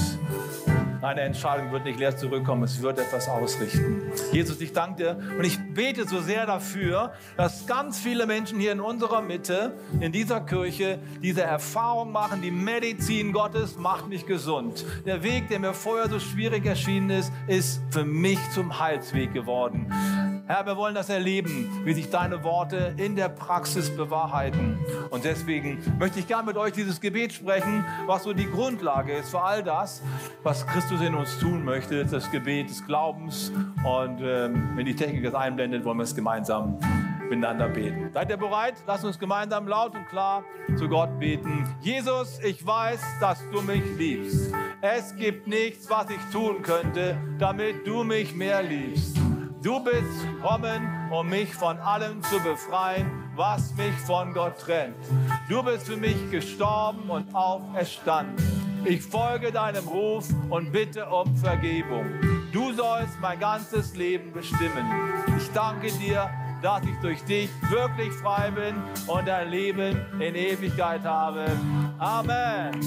[1.04, 4.10] Deine Entscheidung wird nicht leer zurückkommen, es wird etwas ausrichten.
[4.32, 8.72] Jesus, ich danke dir und ich bete so sehr dafür, dass ganz viele Menschen hier
[8.72, 14.86] in unserer Mitte, in dieser Kirche, diese Erfahrung machen, die Medizin Gottes macht mich gesund.
[15.06, 19.92] Der Weg, der mir vorher so schwierig erschienen ist, ist für mich zum Heilsweg geworden.
[20.54, 24.78] Herr, wir wollen das erleben, wie sich deine Worte in der Praxis bewahrheiten.
[25.10, 29.32] Und deswegen möchte ich gerne mit euch dieses Gebet sprechen, was so die Grundlage ist
[29.32, 30.04] für all das,
[30.44, 33.52] was Christus in uns tun möchte, das Gebet des Glaubens.
[33.84, 36.78] Und ähm, wenn die Technik das einblendet, wollen wir es gemeinsam
[37.28, 38.12] miteinander beten.
[38.14, 38.76] Seid ihr bereit?
[38.86, 40.44] Lasst uns gemeinsam laut und klar
[40.78, 41.68] zu Gott beten.
[41.82, 44.54] Jesus, ich weiß, dass du mich liebst.
[44.82, 49.18] Es gibt nichts, was ich tun könnte, damit du mich mehr liebst.
[49.64, 54.98] Du bist gekommen, um mich von allem zu befreien, was mich von Gott trennt.
[55.48, 58.36] Du bist für mich gestorben und auferstanden.
[58.84, 62.08] Ich folge deinem Ruf und bitte um Vergebung.
[62.52, 64.86] Du sollst mein ganzes Leben bestimmen.
[65.38, 66.30] Ich danke dir,
[66.62, 68.76] dass ich durch dich wirklich frei bin
[69.08, 71.46] und ein Leben in Ewigkeit habe.
[72.00, 72.82] Amen.